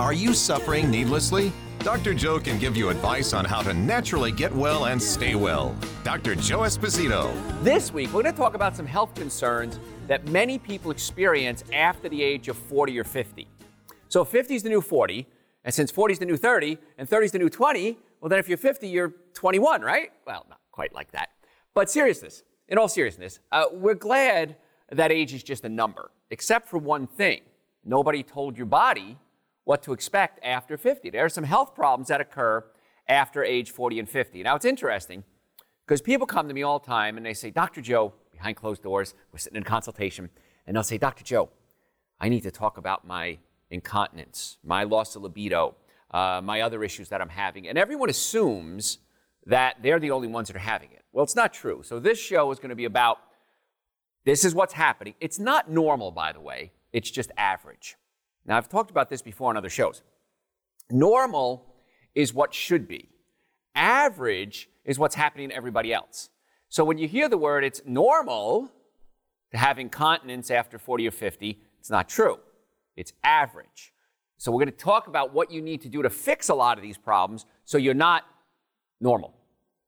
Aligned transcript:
Are 0.00 0.12
you 0.12 0.34
suffering 0.34 0.90
needlessly? 0.90 1.52
Dr. 1.78 2.14
Joe 2.14 2.40
can 2.40 2.58
give 2.58 2.76
you 2.76 2.88
advice 2.88 3.32
on 3.32 3.44
how 3.44 3.62
to 3.62 3.72
naturally 3.72 4.32
get 4.32 4.52
well 4.52 4.86
and 4.86 5.00
stay 5.00 5.36
well. 5.36 5.76
Dr. 6.02 6.34
Joe 6.34 6.60
Esposito. 6.60 7.32
This 7.62 7.92
week, 7.92 8.08
we're 8.08 8.24
going 8.24 8.34
to 8.34 8.40
talk 8.40 8.54
about 8.54 8.74
some 8.74 8.86
health 8.86 9.14
concerns 9.14 9.78
that 10.08 10.26
many 10.26 10.58
people 10.58 10.90
experience 10.90 11.62
after 11.72 12.08
the 12.08 12.20
age 12.20 12.48
of 12.48 12.56
40 12.56 12.98
or 12.98 13.04
50. 13.04 13.46
So, 14.08 14.24
50 14.24 14.56
is 14.56 14.64
the 14.64 14.68
new 14.68 14.80
40, 14.80 15.28
and 15.62 15.72
since 15.72 15.92
40 15.92 16.12
is 16.14 16.18
the 16.18 16.26
new 16.26 16.36
30, 16.36 16.76
and 16.98 17.08
30 17.08 17.26
is 17.26 17.30
the 17.30 17.38
new 17.38 17.48
20, 17.48 17.96
well, 18.20 18.28
then 18.28 18.40
if 18.40 18.48
you're 18.48 18.58
50, 18.58 18.88
you're 18.88 19.14
21, 19.34 19.80
right? 19.82 20.10
Well, 20.26 20.44
not 20.48 20.58
quite 20.72 20.92
like 20.92 21.12
that. 21.12 21.28
But 21.72 21.88
seriousness, 21.88 22.42
in 22.68 22.78
all 22.78 22.88
seriousness, 22.88 23.38
uh, 23.52 23.66
we're 23.70 23.94
glad 23.94 24.56
that 24.90 25.12
age 25.12 25.32
is 25.32 25.44
just 25.44 25.64
a 25.64 25.68
number, 25.68 26.10
except 26.30 26.68
for 26.68 26.78
one 26.78 27.06
thing. 27.06 27.42
Nobody 27.84 28.24
told 28.24 28.56
your 28.56 28.66
body 28.66 29.18
what 29.64 29.82
to 29.82 29.92
expect 29.92 30.38
after 30.44 30.76
50. 30.76 31.10
There 31.10 31.24
are 31.24 31.30
some 31.30 31.44
health 31.44 31.74
problems 31.74 32.08
that 32.08 32.20
occur 32.20 32.64
after 33.08 33.42
age 33.44 33.70
40 33.70 33.98
and 33.98 34.08
50. 34.08 34.42
Now, 34.42 34.56
it's 34.56 34.64
interesting 34.64 35.24
because 35.86 36.00
people 36.00 36.26
come 36.26 36.48
to 36.48 36.54
me 36.54 36.62
all 36.62 36.78
the 36.78 36.86
time 36.86 37.16
and 37.16 37.24
they 37.24 37.34
say, 37.34 37.50
Dr. 37.50 37.80
Joe, 37.80 38.14
behind 38.30 38.56
closed 38.56 38.82
doors, 38.82 39.14
we're 39.32 39.38
sitting 39.38 39.56
in 39.56 39.64
consultation, 39.64 40.30
and 40.66 40.76
they'll 40.76 40.82
say, 40.82 40.98
Dr. 40.98 41.24
Joe, 41.24 41.50
I 42.20 42.28
need 42.28 42.42
to 42.42 42.50
talk 42.50 42.78
about 42.78 43.06
my 43.06 43.38
incontinence, 43.70 44.58
my 44.64 44.84
loss 44.84 45.16
of 45.16 45.22
libido, 45.22 45.76
uh, 46.10 46.40
my 46.42 46.60
other 46.60 46.84
issues 46.84 47.08
that 47.08 47.20
I'm 47.20 47.28
having. 47.28 47.66
And 47.68 47.76
everyone 47.76 48.08
assumes 48.08 48.98
that 49.46 49.76
they're 49.82 49.98
the 49.98 50.10
only 50.10 50.28
ones 50.28 50.48
that 50.48 50.56
are 50.56 50.60
having 50.60 50.90
it. 50.92 51.02
Well, 51.12 51.24
it's 51.24 51.36
not 51.36 51.52
true. 51.52 51.82
So, 51.84 52.00
this 52.00 52.18
show 52.18 52.50
is 52.50 52.58
going 52.58 52.70
to 52.70 52.76
be 52.76 52.86
about 52.86 53.18
this 54.24 54.44
is 54.44 54.54
what's 54.54 54.72
happening. 54.72 55.14
It's 55.20 55.38
not 55.38 55.70
normal, 55.70 56.10
by 56.10 56.32
the 56.32 56.40
way, 56.40 56.72
it's 56.92 57.10
just 57.10 57.30
average. 57.36 57.96
Now, 58.46 58.56
I've 58.56 58.68
talked 58.68 58.90
about 58.90 59.08
this 59.08 59.22
before 59.22 59.50
on 59.50 59.56
other 59.56 59.70
shows. 59.70 60.02
Normal 60.90 61.64
is 62.14 62.34
what 62.34 62.54
should 62.54 62.86
be, 62.86 63.08
average 63.74 64.68
is 64.84 64.98
what's 64.98 65.14
happening 65.14 65.48
to 65.48 65.54
everybody 65.54 65.92
else. 65.92 66.28
So 66.68 66.84
when 66.84 66.98
you 66.98 67.08
hear 67.08 67.28
the 67.28 67.38
word, 67.38 67.64
it's 67.64 67.80
normal 67.86 68.70
to 69.52 69.56
have 69.56 69.78
incontinence 69.78 70.50
after 70.50 70.78
40 70.78 71.08
or 71.08 71.10
50, 71.10 71.58
it's 71.78 71.90
not 71.90 72.08
true. 72.08 72.38
It's 72.96 73.12
average. 73.22 73.92
So 74.36 74.52
we're 74.52 74.58
going 74.58 74.72
to 74.72 74.84
talk 74.84 75.06
about 75.06 75.32
what 75.32 75.50
you 75.50 75.62
need 75.62 75.80
to 75.82 75.88
do 75.88 76.02
to 76.02 76.10
fix 76.10 76.48
a 76.48 76.54
lot 76.54 76.76
of 76.76 76.82
these 76.82 76.98
problems 76.98 77.46
so 77.64 77.78
you're 77.78 77.94
not 77.94 78.24
normal. 79.00 79.34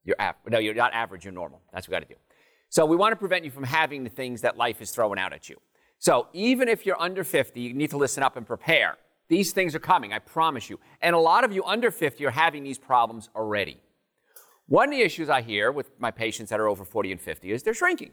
You're 0.04 0.16
av- 0.20 0.36
no, 0.48 0.58
you're 0.58 0.74
not 0.74 0.92
average, 0.94 1.24
you're 1.24 1.34
normal. 1.34 1.60
That's 1.72 1.88
what 1.88 1.96
we 1.96 2.00
got 2.00 2.08
to 2.08 2.14
do. 2.14 2.20
So 2.68 2.86
we 2.86 2.96
want 2.96 3.12
to 3.12 3.16
prevent 3.16 3.44
you 3.44 3.50
from 3.50 3.64
having 3.64 4.04
the 4.04 4.10
things 4.10 4.42
that 4.42 4.56
life 4.56 4.80
is 4.80 4.90
throwing 4.90 5.18
out 5.18 5.32
at 5.32 5.48
you. 5.48 5.56
So 5.98 6.28
even 6.32 6.68
if 6.68 6.86
you're 6.86 7.00
under 7.00 7.24
50, 7.24 7.60
you 7.60 7.74
need 7.74 7.90
to 7.90 7.96
listen 7.96 8.22
up 8.22 8.36
and 8.36 8.46
prepare. 8.46 8.96
These 9.28 9.52
things 9.52 9.74
are 9.74 9.80
coming, 9.80 10.12
I 10.12 10.18
promise 10.18 10.70
you. 10.70 10.78
And 11.00 11.16
a 11.16 11.18
lot 11.18 11.44
of 11.44 11.52
you 11.52 11.64
under 11.64 11.90
50 11.90 12.24
are 12.26 12.30
having 12.30 12.62
these 12.62 12.78
problems 12.78 13.28
already. 13.34 13.78
One 14.66 14.88
of 14.88 14.90
the 14.92 15.02
issues 15.02 15.28
I 15.28 15.42
hear 15.42 15.72
with 15.72 15.90
my 15.98 16.10
patients 16.10 16.50
that 16.50 16.60
are 16.60 16.68
over 16.68 16.84
40 16.84 17.12
and 17.12 17.20
50 17.20 17.50
is 17.50 17.62
they're 17.62 17.74
shrinking. 17.74 18.12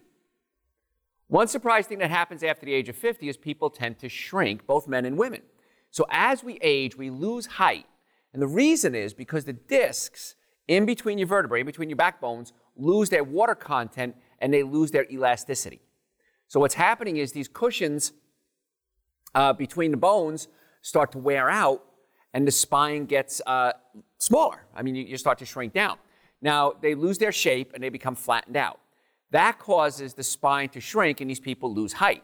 One 1.28 1.48
surprising 1.48 1.90
thing 1.90 2.00
that 2.00 2.12
happens 2.12 2.44
after 2.44 2.66
the 2.66 2.74
age 2.74 2.90
of 2.90 2.96
50 2.96 3.28
is 3.28 3.38
people 3.38 3.70
tend 3.70 4.00
to 4.00 4.10
shrink, 4.10 4.68
both 4.68 4.88
men 4.88 5.06
and 5.06 5.18
women. 5.18 5.42
So 5.90 6.06
as 6.10 6.44
we 6.44 6.58
age, 6.62 6.98
we 6.98 7.10
lose 7.10 7.46
height. 7.46 7.86
And 8.34 8.42
the 8.42 8.48
reason 8.48 8.96
is 8.96 9.14
because 9.14 9.46
the 9.46 9.54
discs 9.54 10.36
in 10.68 10.86
between 10.86 11.18
your 11.18 11.28
vertebrae, 11.28 11.62
in 11.62 11.66
between 11.66 11.90
your 11.90 11.98
backbones, 11.98 12.54
lose 12.76 13.10
their 13.10 13.24
water 13.24 13.56
content 13.56 14.16
and 14.40 14.54
they 14.54 14.64
lose 14.64 14.92
their 14.92 15.10
elasticity. 15.12 15.82
So 16.54 16.60
what's 16.60 16.76
happening 16.76 17.18
is 17.18 17.32
these 17.32 17.48
cushions 17.48 18.14
uh, 19.34 19.54
between 19.54 19.90
the 19.90 19.98
bones 19.98 20.50
start 20.84 21.12
to 21.14 21.18
wear 21.18 21.50
out, 21.50 21.84
and 22.32 22.48
the 22.48 22.52
spine 22.52 23.06
gets 23.06 23.42
uh, 23.48 23.72
smaller. 24.20 24.68
I 24.76 24.84
mean, 24.84 24.94
you, 24.94 25.04
you 25.04 25.18
start 25.18 25.40
to 25.40 25.48
shrink 25.48 25.74
down. 25.74 25.98
Now 26.44 26.74
they 26.80 26.94
lose 26.94 27.18
their 27.18 27.32
shape 27.32 27.72
and 27.74 27.84
they 27.84 27.90
become 27.90 28.14
flattened 28.14 28.56
out. 28.56 28.80
That 29.32 29.58
causes 29.58 30.14
the 30.14 30.22
spine 30.22 30.70
to 30.70 30.80
shrink, 30.80 31.22
and 31.22 31.28
these 31.28 31.40
people 31.40 31.74
lose 31.74 31.94
height. 31.94 32.24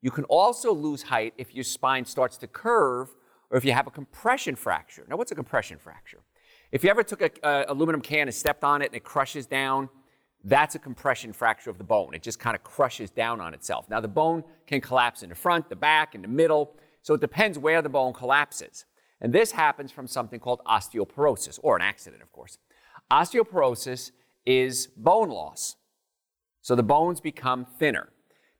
You 0.00 0.12
can 0.12 0.24
also 0.24 0.72
lose 0.72 1.02
height 1.02 1.34
if 1.36 1.54
your 1.54 1.64
spine 1.64 2.06
starts 2.06 2.38
to 2.38 2.46
curve 2.46 3.14
or 3.50 3.58
if 3.58 3.66
you 3.66 3.72
have 3.72 3.86
a 3.86 3.90
compression 3.90 4.56
fracture. 4.56 5.04
Now, 5.10 5.18
what's 5.18 5.32
a 5.32 5.34
compression 5.34 5.76
fracture? 5.76 6.20
If 6.72 6.84
you 6.84 6.88
ever 6.88 7.02
took 7.02 7.20
an 7.20 7.64
aluminum 7.68 8.00
can 8.00 8.28
and 8.28 8.34
stepped 8.34 8.64
on 8.64 8.80
it 8.80 8.86
and 8.86 8.94
it 8.94 9.04
crushes 9.04 9.44
down, 9.46 9.90
that's 10.48 10.74
a 10.74 10.78
compression 10.78 11.32
fracture 11.32 11.70
of 11.70 11.78
the 11.78 11.84
bone. 11.84 12.14
It 12.14 12.22
just 12.22 12.38
kind 12.38 12.54
of 12.56 12.62
crushes 12.62 13.10
down 13.10 13.40
on 13.40 13.54
itself. 13.54 13.88
Now, 13.88 14.00
the 14.00 14.08
bone 14.08 14.44
can 14.66 14.80
collapse 14.80 15.22
in 15.22 15.28
the 15.28 15.34
front, 15.34 15.68
the 15.68 15.76
back, 15.76 16.14
in 16.14 16.22
the 16.22 16.28
middle, 16.28 16.74
so 17.02 17.14
it 17.14 17.20
depends 17.20 17.58
where 17.58 17.82
the 17.82 17.88
bone 17.88 18.12
collapses. 18.12 18.84
And 19.20 19.32
this 19.32 19.52
happens 19.52 19.90
from 19.90 20.06
something 20.06 20.38
called 20.38 20.60
osteoporosis, 20.66 21.58
or 21.62 21.76
an 21.76 21.82
accident, 21.82 22.22
of 22.22 22.30
course. 22.32 22.58
Osteoporosis 23.10 24.12
is 24.46 24.86
bone 24.96 25.30
loss. 25.30 25.76
So 26.62 26.74
the 26.74 26.82
bones 26.82 27.20
become 27.20 27.64
thinner. 27.78 28.10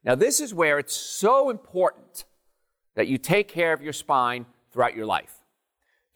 Now, 0.05 0.15
this 0.15 0.41
is 0.41 0.55
where 0.55 0.79
it's 0.79 0.95
so 0.95 1.51
important 1.51 2.25
that 2.95 3.09
you 3.09 3.19
take 3.19 3.49
care 3.49 3.73
of 3.73 3.83
your 3.83 3.93
spine 3.93 4.47
throughout 4.73 4.97
your 4.97 5.07
life. 5.07 5.38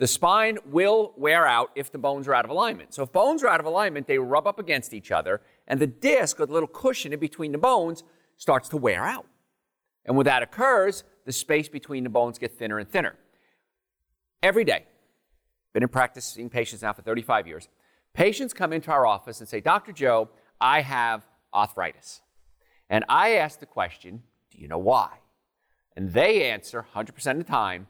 The 0.03 0.09
spine 0.09 0.59
will 0.67 1.13
wear 1.17 1.47
out 1.47 1.71
if 1.77 1.93
the 1.93 1.97
bones 1.97 2.27
are 2.27 2.35
out 2.35 2.45
of 2.45 2.51
alignment. 2.51 2.93
So 2.93 3.05
if 3.05 3.13
bones 3.13 3.45
are 3.45 3.47
out 3.47 3.61
of 3.61 3.67
alignment, 3.67 4.09
they 4.09 4.19
rub 4.19 4.49
up 4.49 4.59
against 4.59 4.93
each 4.93 5.13
other, 5.13 5.41
and 5.69 5.79
the 5.79 5.87
disc 5.87 6.41
or 6.41 6.47
the 6.47 6.53
little 6.53 6.67
cushion 6.67 7.13
in 7.13 7.21
between 7.21 7.53
the 7.53 7.59
bones 7.59 8.03
starts 8.37 8.69
to 8.71 8.77
wear 8.77 9.05
out. 9.05 9.27
And 10.05 10.17
when 10.17 10.25
that 10.25 10.43
occurs, 10.43 11.05
the 11.25 11.31
space 11.31 11.69
between 11.69 12.03
the 12.03 12.11
bones 12.11 12.37
gets 12.37 12.57
thinner 12.57 12.81
and 12.81 12.91
thinner. 12.91 13.15
Every 14.43 14.65
day, 14.65 14.87
been 15.73 15.85
in 15.85 15.89
practice 15.89 16.25
seeing 16.25 16.51
patients 16.51 16.83
now 16.83 16.93
for 16.93 17.03
35 17.03 17.47
years, 17.47 17.69
patients 18.13 18.53
come 18.53 18.73
into 18.73 18.91
our 18.91 19.07
office 19.07 19.39
and 19.39 19.49
say, 19.49 19.61
Dr. 19.61 19.93
Joe, 19.93 20.31
I 20.61 20.81
have 20.81 21.29
arthritis. 21.55 22.23
And 22.91 23.05
I 23.09 23.35
ask 23.37 23.61
the 23.61 23.67
question, 23.67 24.25
do 24.51 24.59
you 24.59 24.67
know 24.67 24.79
why? 24.79 25.11
And 25.97 26.13
they 26.13 26.51
answer 26.51 26.85
100% 26.93 27.31
of 27.31 27.39
the 27.39 27.45
time, 27.45 27.87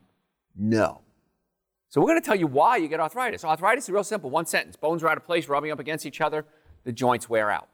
no. 0.54 1.00
So 1.92 2.00
we're 2.00 2.06
going 2.06 2.22
to 2.22 2.24
tell 2.24 2.36
you 2.36 2.46
why 2.46 2.78
you 2.78 2.88
get 2.88 3.00
arthritis. 3.00 3.44
Arthritis 3.44 3.84
is 3.84 3.90
real 3.90 4.02
simple, 4.02 4.30
one 4.30 4.46
sentence. 4.46 4.76
Bones 4.76 5.02
are 5.02 5.08
out 5.08 5.18
of 5.18 5.24
place, 5.24 5.46
rubbing 5.46 5.70
up 5.70 5.78
against 5.78 6.06
each 6.06 6.22
other, 6.22 6.46
the 6.84 6.92
joints 6.92 7.28
wear 7.28 7.50
out. 7.50 7.68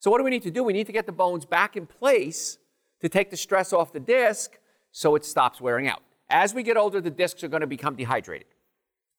So 0.00 0.10
what 0.10 0.18
do 0.18 0.24
we 0.24 0.30
need 0.30 0.42
to 0.42 0.50
do? 0.50 0.64
We 0.64 0.72
need 0.72 0.88
to 0.88 0.92
get 0.92 1.06
the 1.06 1.12
bones 1.12 1.44
back 1.44 1.76
in 1.76 1.86
place 1.86 2.58
to 3.02 3.08
take 3.08 3.30
the 3.30 3.36
stress 3.36 3.72
off 3.72 3.92
the 3.92 4.00
disc 4.00 4.58
so 4.90 5.14
it 5.14 5.24
stops 5.24 5.60
wearing 5.60 5.86
out. 5.86 6.02
As 6.28 6.52
we 6.52 6.64
get 6.64 6.76
older, 6.76 7.00
the 7.00 7.08
discs 7.08 7.44
are 7.44 7.48
going 7.48 7.60
to 7.60 7.68
become 7.68 7.94
dehydrated. 7.94 8.48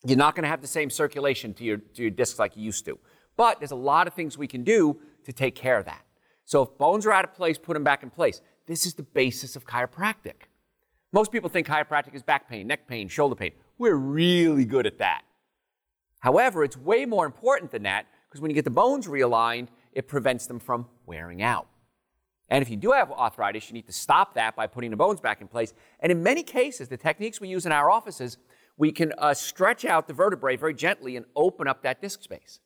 You're 0.06 0.18
not 0.18 0.36
going 0.36 0.44
to 0.44 0.50
have 0.50 0.60
the 0.60 0.68
same 0.68 0.90
circulation 0.90 1.54
to 1.54 1.64
your, 1.64 1.78
to 1.78 2.02
your 2.02 2.12
discs 2.12 2.38
like 2.38 2.58
you 2.58 2.64
used 2.64 2.84
to. 2.84 3.00
But 3.38 3.62
there's 3.62 3.72
a 3.72 3.78
lot 3.78 4.08
of 4.08 4.14
things 4.14 4.38
we 4.38 4.48
can 4.48 4.66
do 4.66 5.00
to 5.24 5.32
take 5.32 5.56
care 5.56 5.78
of 5.78 5.86
that. 5.86 6.04
So 6.44 6.64
if 6.64 6.78
bones 6.78 7.06
are 7.06 7.14
out 7.14 7.24
of 7.24 7.34
place, 7.34 7.58
put 7.58 7.76
them 7.76 7.86
back 7.86 8.04
in 8.04 8.10
place. 8.10 8.42
This 8.68 8.86
is 8.86 8.96
the 8.96 9.04
basis 9.04 9.56
of 9.56 9.66
chiropractic. 9.66 10.50
Most 11.14 11.32
people 11.32 11.50
think 11.50 11.66
chiropractic 11.66 12.14
is 12.14 12.24
back 12.24 12.50
pain, 12.50 12.68
neck 12.68 12.90
pain, 12.90 13.08
shoulder 13.08 13.36
pain. 13.36 13.54
We're 13.78 13.96
really 13.96 14.66
good 14.66 14.86
at 14.86 15.00
that. 15.00 15.24
However, 16.20 16.64
it's 16.64 16.78
way 16.78 17.06
more 17.06 17.26
important 17.26 17.72
than 17.72 17.84
that 17.84 18.06
because 18.30 18.42
when 18.42 18.50
you 18.50 18.56
get 18.56 18.66
the 18.66 18.72
bones 18.72 19.08
realigned, 19.08 19.68
it 19.92 20.08
prevents 20.08 20.48
them 20.48 20.60
from 20.60 20.88
wearing 21.06 21.42
out. 21.42 21.68
And 22.50 22.62
if 22.62 22.70
you 22.70 22.78
do 22.78 22.92
have 22.92 23.12
arthritis, 23.12 23.70
you 23.70 23.74
need 23.74 23.88
to 23.88 23.94
stop 23.94 24.36
that 24.36 24.56
by 24.56 24.68
putting 24.68 24.92
the 24.92 24.98
bones 24.98 25.20
back 25.20 25.42
in 25.42 25.48
place. 25.48 25.74
And 26.00 26.12
in 26.12 26.22
many 26.22 26.44
cases, 26.44 26.88
the 26.88 26.98
techniques 26.98 27.42
we 27.42 27.48
use 27.48 27.66
in 27.66 27.72
our 27.72 27.90
offices, 27.90 28.38
we 28.78 28.92
can 28.92 29.14
uh, 29.18 29.34
stretch 29.34 29.86
out 29.86 30.08
the 30.08 30.14
vertebrae 30.14 30.56
very 30.56 30.74
gently 30.74 31.16
and 31.16 31.26
open 31.36 31.68
up 31.68 31.84
that 31.84 32.02
disc 32.02 32.22
space. 32.24 32.60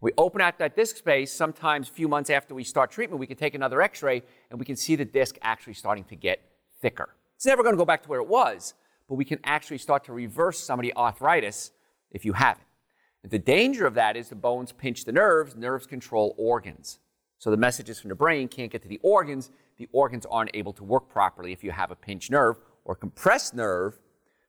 We 0.00 0.12
open 0.16 0.40
out 0.40 0.58
that 0.58 0.76
disc 0.76 0.96
space, 0.96 1.32
sometimes 1.32 1.88
a 1.88 1.92
few 1.92 2.08
months 2.08 2.30
after 2.30 2.54
we 2.54 2.64
start 2.64 2.90
treatment, 2.90 3.20
we 3.20 3.26
can 3.26 3.36
take 3.36 3.54
another 3.54 3.82
x 3.82 4.02
ray 4.02 4.22
and 4.50 4.58
we 4.58 4.64
can 4.64 4.76
see 4.76 4.96
the 4.96 5.04
disc 5.04 5.36
actually 5.42 5.74
starting 5.74 6.04
to 6.04 6.16
get 6.16 6.40
thicker. 6.80 7.10
It's 7.36 7.44
never 7.44 7.62
going 7.62 7.74
to 7.74 7.78
go 7.78 7.84
back 7.84 8.02
to 8.04 8.08
where 8.08 8.20
it 8.20 8.28
was, 8.28 8.74
but 9.10 9.16
we 9.16 9.24
can 9.24 9.40
actually 9.42 9.76
start 9.76 10.04
to 10.04 10.12
reverse 10.12 10.60
some 10.60 10.78
of 10.78 10.84
the 10.84 10.94
arthritis 10.96 11.72
if 12.12 12.24
you 12.24 12.32
have 12.32 12.58
it. 12.58 13.28
The 13.28 13.40
danger 13.40 13.84
of 13.84 13.94
that 13.94 14.16
is 14.16 14.28
the 14.28 14.36
bones 14.36 14.70
pinch 14.70 15.04
the 15.04 15.10
nerves, 15.10 15.56
nerves 15.56 15.84
control 15.84 16.32
organs. 16.38 17.00
So 17.38 17.50
the 17.50 17.56
messages 17.56 17.98
from 17.98 18.10
the 18.10 18.14
brain 18.14 18.46
can't 18.46 18.70
get 18.70 18.82
to 18.82 18.88
the 18.88 19.00
organs, 19.02 19.50
the 19.78 19.88
organs 19.90 20.26
aren't 20.30 20.52
able 20.54 20.72
to 20.74 20.84
work 20.84 21.08
properly 21.08 21.52
if 21.52 21.64
you 21.64 21.72
have 21.72 21.90
a 21.90 21.96
pinched 21.96 22.30
nerve 22.30 22.58
or 22.84 22.94
compressed 22.94 23.52
nerve 23.52 23.98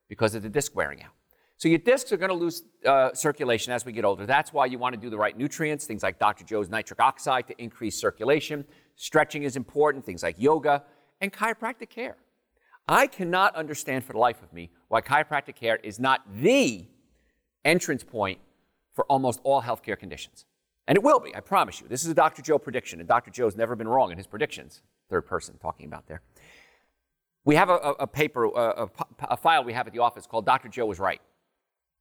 because 0.08 0.36
of 0.36 0.44
the 0.44 0.50
disc 0.50 0.76
wearing 0.76 1.02
out. 1.02 1.14
So 1.58 1.68
your 1.68 1.80
discs 1.80 2.12
are 2.12 2.18
going 2.18 2.30
to 2.30 2.36
lose 2.36 2.62
uh, 2.86 3.14
circulation 3.16 3.74
as 3.74 3.84
we 3.84 3.92
get 3.92 4.06
older. 4.06 4.28
That's 4.28 4.54
why 4.54 4.68
you 4.68 4.78
want 4.78 4.94
to 4.94 5.02
do 5.02 5.10
the 5.10 5.18
right 5.18 5.36
nutrients, 5.36 5.86
things 5.86 6.04
like 6.04 6.20
Dr. 6.20 6.44
Joe's 6.44 6.70
nitric 6.70 7.00
oxide 7.00 7.48
to 7.48 7.60
increase 7.60 8.00
circulation. 8.00 8.64
Stretching 8.96 9.42
is 9.42 9.56
important, 9.56 10.06
things 10.06 10.22
like 10.22 10.36
yoga 10.38 10.84
and 11.20 11.34
chiropractic 11.34 11.90
care. 11.90 12.18
I 12.88 13.08
cannot 13.08 13.56
understand 13.56 14.04
for 14.04 14.14
the 14.14 14.20
life 14.20 14.42
of 14.42 14.52
me 14.54 14.70
why 14.88 15.02
chiropractic 15.02 15.56
care 15.56 15.78
is 15.78 16.00
not 16.00 16.22
the 16.42 16.86
entrance 17.64 18.04
point 18.04 18.40
for 18.94 19.06
almost 19.06 19.40
all 19.44 19.62
healthcare 19.62 19.98
conditions. 19.98 20.46
And 20.88 20.98
it 20.98 21.04
will 21.04 21.20
be, 21.20 21.34
I 21.36 21.40
promise 21.40 21.80
you. 21.80 21.88
This 21.88 22.04
is 22.04 22.10
a 22.10 22.14
Dr. 22.14 22.42
Joe 22.42 22.58
prediction, 22.60 23.00
and 23.00 23.08
Dr. 23.08 23.32
Joe's 23.32 23.56
never 23.56 23.76
been 23.76 23.88
wrong 23.88 24.12
in 24.12 24.18
his 24.18 24.28
predictions. 24.28 24.82
Third 25.10 25.22
person 25.22 25.58
talking 25.62 25.86
about 25.86 26.08
there. 26.08 26.22
We 27.46 27.56
have 27.56 27.70
a, 27.70 27.76
a, 27.76 27.92
a 27.92 28.08
paper, 28.08 28.46
a, 28.46 28.88
a 29.20 29.38
file 29.38 29.64
we 29.64 29.74
have 29.74 29.88
at 29.88 29.94
the 29.94 30.00
office 30.00 30.28
called 30.28 30.46
Dr. 30.46 30.70
Joe 30.70 30.86
was 30.86 31.00
right. 31.00 31.22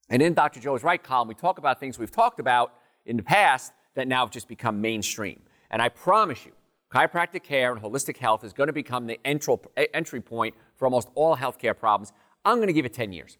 And 0.08 0.20
in 0.20 0.34
Dr. 0.34 0.60
Joe 0.60 0.74
is 0.74 0.82
right 0.82 1.02
column, 1.02 1.28
we 1.28 1.34
talk 1.34 1.58
about 1.58 1.78
things 1.78 1.98
we've 1.98 2.10
talked 2.10 2.40
about 2.40 2.74
in 3.06 3.16
the 3.16 3.22
past 3.22 3.72
that 3.94 4.08
now 4.08 4.24
have 4.24 4.30
just 4.30 4.48
become 4.48 4.80
mainstream. 4.80 5.40
And 5.70 5.80
I 5.80 5.88
promise 5.88 6.44
you, 6.44 6.52
chiropractic 6.92 7.44
care 7.44 7.72
and 7.72 7.80
holistic 7.80 8.16
health 8.16 8.44
is 8.44 8.52
going 8.52 8.66
to 8.66 8.72
become 8.72 9.06
the 9.06 9.24
entry 9.24 10.20
point 10.20 10.54
for 10.80 10.86
almost 10.86 11.08
all 11.14 11.36
healthcare 11.36 11.76
problems. 11.76 12.12
I'm 12.44 12.56
going 12.56 12.68
to 12.68 12.72
give 12.72 12.86
it 12.86 12.94
10 12.94 13.12
years. 13.12 13.36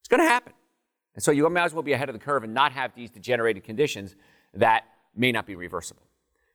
It's 0.00 0.08
going 0.08 0.20
to 0.20 0.28
happen. 0.28 0.52
And 1.14 1.24
so 1.24 1.30
you 1.32 1.48
might 1.48 1.64
as 1.64 1.72
well 1.72 1.82
be 1.82 1.94
ahead 1.94 2.10
of 2.10 2.12
the 2.12 2.18
curve 2.20 2.44
and 2.44 2.52
not 2.52 2.72
have 2.72 2.94
these 2.94 3.10
degenerated 3.10 3.64
conditions 3.64 4.14
that 4.52 4.84
may 5.16 5.32
not 5.32 5.46
be 5.46 5.56
reversible. 5.56 6.02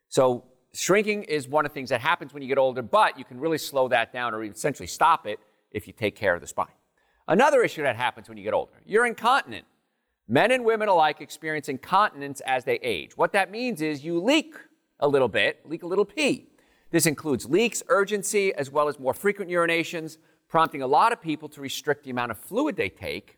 So 0.08 0.46
shrinking 0.72 1.24
is 1.24 1.48
one 1.48 1.66
of 1.66 1.72
the 1.72 1.74
things 1.74 1.90
that 1.90 2.00
happens 2.00 2.32
when 2.32 2.44
you 2.44 2.48
get 2.48 2.60
older, 2.60 2.84
but 2.84 3.18
you 3.18 3.26
can 3.26 3.40
really 3.40 3.58
slow 3.58 3.88
that 3.88 4.14
down 4.14 4.36
or 4.36 4.44
essentially 4.44 4.86
stop 4.86 5.26
it 5.26 5.40
if 5.72 5.88
you 5.88 5.94
take 5.94 6.16
care 6.16 6.36
of 6.36 6.42
the 6.42 6.48
spine. 6.48 6.68
Another 7.28 7.64
issue 7.64 7.82
that 7.82 7.96
happens 7.96 8.30
when 8.30 8.38
you 8.38 8.44
get 8.44 8.54
older, 8.54 8.74
you're 8.86 9.08
incontinent. 9.08 9.66
Men 10.28 10.52
and 10.52 10.64
women 10.64 10.90
alike 10.90 11.22
experience 11.22 11.70
incontinence 11.70 12.40
as 12.42 12.66
they 12.66 12.76
age. 12.84 13.18
What 13.18 13.34
that 13.34 13.50
means 13.50 13.82
is 13.82 14.04
you 14.04 14.20
leak 14.20 14.56
a 15.00 15.08
little 15.08 15.28
bit, 15.28 15.62
leak 15.66 15.82
a 15.82 15.88
little 15.88 16.06
pee. 16.06 16.50
This 16.92 17.06
includes 17.06 17.46
leaks, 17.46 17.84
urgency, 17.88 18.54
as 18.54 18.72
well 18.72 18.88
as 18.88 19.00
more 19.00 19.14
frequent 19.14 19.52
urinations, 19.52 20.18
prompting 20.48 20.82
a 20.82 20.88
lot 20.88 21.14
of 21.14 21.22
people 21.22 21.48
to 21.50 21.62
restrict 21.62 22.04
the 22.04 22.10
amount 22.10 22.32
of 22.32 22.38
fluid 22.38 22.76
they 22.76 22.90
take, 22.90 23.38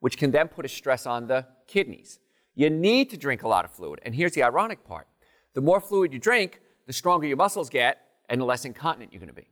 which 0.00 0.16
can 0.16 0.30
then 0.30 0.48
put 0.48 0.64
a 0.64 0.68
stress 0.68 1.06
on 1.06 1.26
the 1.26 1.46
kidneys. 1.66 2.18
You 2.54 2.70
need 2.70 3.10
to 3.10 3.18
drink 3.18 3.42
a 3.42 3.48
lot 3.48 3.66
of 3.66 3.70
fluid. 3.70 4.00
And 4.02 4.14
here's 4.14 4.32
the 4.32 4.42
ironic 4.42 4.84
part 4.84 5.06
the 5.54 5.60
more 5.60 5.80
fluid 5.80 6.12
you 6.12 6.18
drink, 6.18 6.60
the 6.86 6.92
stronger 6.92 7.26
your 7.26 7.36
muscles 7.36 7.68
get, 7.68 8.00
and 8.28 8.40
the 8.40 8.44
less 8.44 8.64
incontinent 8.64 9.12
you're 9.12 9.20
going 9.20 9.28
to 9.28 9.34
be. 9.34 9.48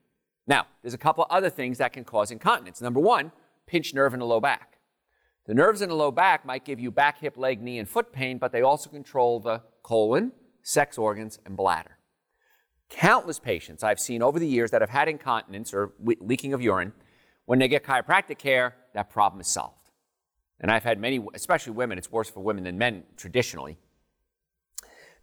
Now, 0.46 0.66
there's 0.82 0.94
a 0.94 0.98
couple 0.98 1.26
other 1.30 1.50
things 1.50 1.78
that 1.78 1.92
can 1.92 2.04
cause 2.04 2.30
incontinence. 2.30 2.80
Number 2.80 3.00
one, 3.00 3.32
pinched 3.66 3.94
nerve 3.94 4.12
in 4.14 4.20
the 4.20 4.26
low 4.26 4.40
back. 4.40 4.78
The 5.46 5.54
nerves 5.54 5.82
in 5.82 5.90
the 5.90 5.94
low 5.94 6.10
back 6.10 6.46
might 6.46 6.64
give 6.64 6.80
you 6.80 6.90
back, 6.90 7.20
hip, 7.20 7.36
leg, 7.36 7.62
knee, 7.62 7.78
and 7.78 7.88
foot 7.88 8.12
pain, 8.12 8.38
but 8.38 8.52
they 8.52 8.62
also 8.62 8.88
control 8.88 9.40
the 9.40 9.62
colon, 9.82 10.32
sex 10.62 10.96
organs, 10.96 11.38
and 11.44 11.56
bladder. 11.56 11.98
Countless 12.94 13.40
patients 13.40 13.82
I've 13.82 13.98
seen 13.98 14.22
over 14.22 14.38
the 14.38 14.46
years 14.46 14.70
that 14.70 14.80
have 14.80 14.90
had 14.90 15.08
incontinence 15.08 15.74
or 15.74 15.94
leaking 16.00 16.52
of 16.52 16.62
urine, 16.62 16.92
when 17.44 17.58
they 17.58 17.66
get 17.66 17.82
chiropractic 17.82 18.38
care, 18.38 18.76
that 18.94 19.10
problem 19.10 19.40
is 19.40 19.48
solved. 19.48 19.90
And 20.60 20.70
I've 20.70 20.84
had 20.84 21.00
many, 21.00 21.20
especially 21.34 21.72
women, 21.72 21.98
it's 21.98 22.12
worse 22.12 22.30
for 22.30 22.38
women 22.38 22.62
than 22.62 22.78
men 22.78 23.02
traditionally. 23.16 23.78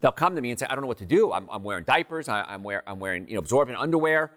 They'll 0.02 0.12
come 0.12 0.36
to 0.36 0.42
me 0.42 0.50
and 0.50 0.60
say, 0.60 0.66
I 0.70 0.76
don't 0.76 0.82
know 0.82 0.90
what 0.90 0.98
to 0.98 1.06
do. 1.06 1.32
I'm, 1.32 1.48
I'm 1.50 1.64
wearing 1.64 1.86
diapers, 1.86 2.28
I, 2.28 2.54
am 2.54 2.62
wear, 2.62 2.84
I'm 2.86 3.00
wearing 3.00 3.26
you 3.30 3.36
know, 3.36 3.40
absorbent 3.40 3.78
underwear. 3.78 4.34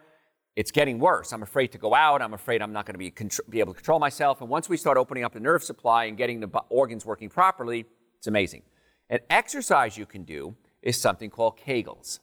It's 0.54 0.70
getting 0.70 1.00
worse. 1.00 1.32
I'm 1.32 1.42
afraid 1.42 1.72
to 1.72 1.78
go 1.78 1.92
out. 1.92 2.22
I'm 2.22 2.34
afraid 2.34 2.62
I'm 2.62 2.72
not 2.72 2.86
going 2.86 2.94
to 2.94 2.98
be, 2.98 3.10
contr- 3.10 3.50
be 3.50 3.58
able 3.58 3.72
to 3.72 3.78
control 3.78 3.98
myself. 3.98 4.42
And 4.42 4.48
once 4.48 4.68
we 4.68 4.76
start 4.76 4.96
opening 4.96 5.24
up 5.24 5.32
the 5.32 5.40
nerve 5.40 5.64
supply 5.64 6.04
and 6.04 6.16
getting 6.16 6.38
the 6.38 6.48
organs 6.68 7.04
working 7.04 7.28
properly, 7.28 7.86
it's 8.18 8.28
amazing. 8.28 8.62
An 9.10 9.18
exercise 9.28 9.98
you 9.98 10.06
can 10.06 10.22
do 10.22 10.54
is 10.82 11.00
something 11.00 11.30
called 11.30 11.58
Kegels. 11.58 12.20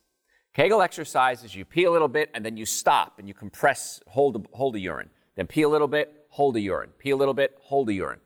Kegel 0.54 0.82
exercise 0.82 1.44
is 1.44 1.56
you 1.56 1.64
pee 1.64 1.86
a 1.86 1.92
little 1.92 2.10
bit 2.10 2.30
and 2.34 2.46
then 2.46 2.58
you 2.58 2.66
stop 2.66 3.20
and 3.20 3.28
you 3.28 3.34
compress, 3.34 4.02
hold 4.08 4.36
the, 4.36 4.48
hold 4.52 4.76
the 4.76 4.82
urine. 4.82 5.10
Then 5.36 5.48
pee 5.48 5.62
a 5.62 5.70
little 5.70 5.88
bit, 5.88 6.26
hold 6.30 6.56
the 6.56 6.62
urine. 6.62 6.90
Pee 6.98 7.12
a 7.12 7.16
little 7.16 7.34
bit, 7.34 7.58
hold 7.62 7.88
the 7.88 7.94
urine. 7.94 8.20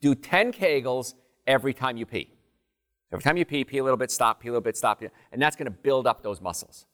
Do 0.00 0.14
10 0.14 0.52
Kegels 0.52 1.14
every 1.46 1.74
time 1.74 1.96
you 1.96 2.06
pee. 2.06 2.30
Every 3.12 3.22
time 3.22 3.36
you 3.36 3.44
pee, 3.44 3.64
pee 3.64 3.78
a 3.78 3.84
little 3.84 3.98
bit, 3.98 4.10
stop, 4.10 4.40
pee 4.40 4.48
a 4.48 4.52
little 4.52 4.62
bit, 4.62 4.76
stop, 4.76 5.02
and 5.32 5.42
that's 5.42 5.54
going 5.54 5.66
to 5.66 5.70
build 5.70 6.06
up 6.06 6.22
those 6.22 6.40
muscles. 6.40 6.86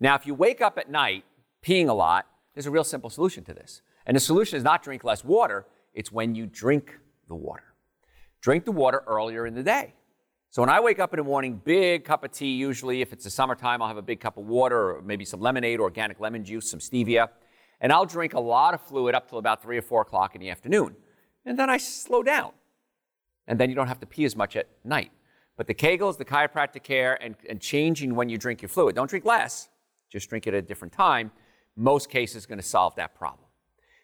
Now, 0.00 0.14
if 0.14 0.26
you 0.26 0.34
wake 0.34 0.62
up 0.62 0.78
at 0.78 0.90
night 0.90 1.24
peeing 1.62 1.88
a 1.88 1.92
lot, 1.92 2.26
there's 2.54 2.66
a 2.66 2.70
real 2.70 2.84
simple 2.84 3.10
solution 3.10 3.44
to 3.44 3.52
this. 3.52 3.82
And 4.06 4.16
the 4.16 4.20
solution 4.20 4.56
is 4.56 4.64
not 4.64 4.82
drink 4.82 5.04
less 5.04 5.24
water, 5.24 5.66
it's 5.92 6.12
when 6.12 6.34
you 6.34 6.46
drink 6.46 6.98
the 7.28 7.34
water. 7.34 7.74
Drink 8.40 8.64
the 8.64 8.72
water 8.72 9.02
earlier 9.06 9.46
in 9.46 9.54
the 9.54 9.62
day. 9.62 9.94
So 10.50 10.62
when 10.62 10.70
I 10.70 10.80
wake 10.80 10.98
up 10.98 11.12
in 11.12 11.18
the 11.18 11.24
morning, 11.24 11.60
big 11.62 12.04
cup 12.04 12.24
of 12.24 12.32
tea, 12.32 12.54
usually 12.54 13.02
if 13.02 13.12
it's 13.12 13.24
the 13.24 13.30
summertime, 13.30 13.82
I'll 13.82 13.88
have 13.88 13.96
a 13.96 14.02
big 14.02 14.20
cup 14.20 14.38
of 14.38 14.46
water 14.46 14.96
or 14.96 15.02
maybe 15.02 15.24
some 15.24 15.40
lemonade, 15.40 15.80
organic 15.80 16.18
lemon 16.18 16.44
juice, 16.44 16.70
some 16.70 16.80
stevia. 16.80 17.28
And 17.80 17.92
I'll 17.92 18.06
drink 18.06 18.32
a 18.32 18.40
lot 18.40 18.72
of 18.72 18.80
fluid 18.80 19.14
up 19.14 19.28
till 19.28 19.38
about 19.38 19.62
three 19.62 19.76
or 19.76 19.82
four 19.82 20.02
o'clock 20.02 20.34
in 20.34 20.40
the 20.40 20.48
afternoon. 20.48 20.96
And 21.44 21.58
then 21.58 21.68
I 21.68 21.76
slow 21.76 22.22
down 22.22 22.52
and 23.46 23.60
then 23.60 23.68
you 23.68 23.76
don't 23.76 23.88
have 23.88 24.00
to 24.00 24.06
pee 24.06 24.24
as 24.24 24.36
much 24.36 24.56
at 24.56 24.68
night. 24.84 25.12
But 25.56 25.66
the 25.66 25.74
Kegels, 25.74 26.18
the 26.18 26.24
chiropractic 26.24 26.82
care, 26.82 27.22
and, 27.22 27.34
and 27.48 27.60
changing 27.60 28.14
when 28.14 28.28
you 28.28 28.38
drink 28.38 28.60
your 28.60 28.68
fluid. 28.68 28.94
Don't 28.94 29.08
drink 29.08 29.24
less, 29.24 29.68
just 30.10 30.28
drink 30.28 30.46
it 30.46 30.54
at 30.54 30.64
a 30.64 30.66
different 30.66 30.92
time. 30.92 31.30
Most 31.76 32.10
cases 32.10 32.46
going 32.46 32.58
to 32.58 32.66
solve 32.66 32.94
that 32.96 33.14
problem. 33.14 33.48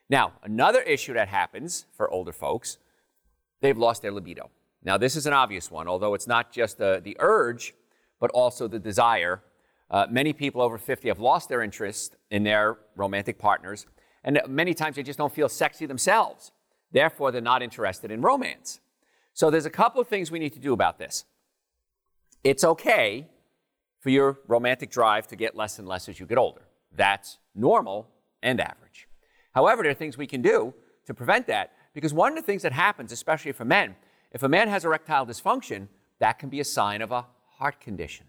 Now, 0.08 0.34
another 0.42 0.80
issue 0.82 1.14
that 1.14 1.28
happens 1.28 1.86
for 1.96 2.10
older 2.10 2.32
folks, 2.32 2.78
they've 3.60 3.76
lost 3.76 4.02
their 4.02 4.12
libido. 4.12 4.50
Now, 4.84 4.98
this 4.98 5.16
is 5.16 5.26
an 5.26 5.32
obvious 5.32 5.70
one, 5.70 5.86
although 5.86 6.14
it's 6.14 6.26
not 6.26 6.52
just 6.52 6.78
the, 6.78 7.00
the 7.02 7.16
urge, 7.20 7.74
but 8.18 8.30
also 8.32 8.68
the 8.68 8.78
desire. 8.78 9.42
Uh, 9.90 10.06
many 10.10 10.32
people 10.32 10.60
over 10.60 10.78
50 10.78 11.08
have 11.08 11.20
lost 11.20 11.48
their 11.48 11.62
interest 11.62 12.16
in 12.30 12.42
their 12.42 12.78
romantic 12.96 13.38
partners, 13.38 13.86
and 14.24 14.40
many 14.48 14.74
times 14.74 14.96
they 14.96 15.02
just 15.02 15.18
don't 15.18 15.32
feel 15.32 15.48
sexy 15.48 15.86
themselves. 15.86 16.52
Therefore, 16.90 17.30
they're 17.30 17.40
not 17.40 17.62
interested 17.62 18.10
in 18.10 18.22
romance. 18.22 18.80
So 19.34 19.50
there's 19.50 19.66
a 19.66 19.70
couple 19.70 20.00
of 20.00 20.08
things 20.08 20.30
we 20.30 20.38
need 20.38 20.52
to 20.52 20.58
do 20.58 20.72
about 20.72 20.98
this. 20.98 21.24
It's 22.44 22.64
okay 22.64 23.28
for 24.00 24.10
your 24.10 24.40
romantic 24.48 24.90
drive 24.90 25.26
to 25.28 25.36
get 25.36 25.56
less 25.56 25.78
and 25.78 25.86
less 25.86 26.08
as 26.08 26.18
you 26.18 26.26
get 26.26 26.38
older. 26.38 26.62
That's 26.94 27.38
normal 27.54 28.08
and 28.42 28.60
average. 28.60 29.08
However, 29.54 29.82
there 29.82 29.92
are 29.92 29.94
things 29.94 30.18
we 30.18 30.26
can 30.26 30.42
do 30.42 30.74
to 31.06 31.14
prevent 31.14 31.46
that 31.46 31.72
because 31.94 32.12
one 32.12 32.32
of 32.32 32.36
the 32.36 32.42
things 32.42 32.62
that 32.62 32.72
happens, 32.72 33.12
especially 33.12 33.52
for 33.52 33.64
men, 33.64 33.94
if 34.32 34.42
a 34.42 34.48
man 34.48 34.68
has 34.68 34.84
erectile 34.84 35.26
dysfunction, 35.26 35.88
that 36.18 36.38
can 36.38 36.48
be 36.48 36.60
a 36.60 36.64
sign 36.64 37.02
of 37.02 37.12
a 37.12 37.26
heart 37.58 37.80
condition 37.80 38.26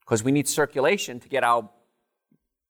because 0.00 0.22
we 0.22 0.32
need 0.32 0.48
circulation 0.48 1.18
to 1.20 1.28
get 1.28 1.44
our 1.44 1.68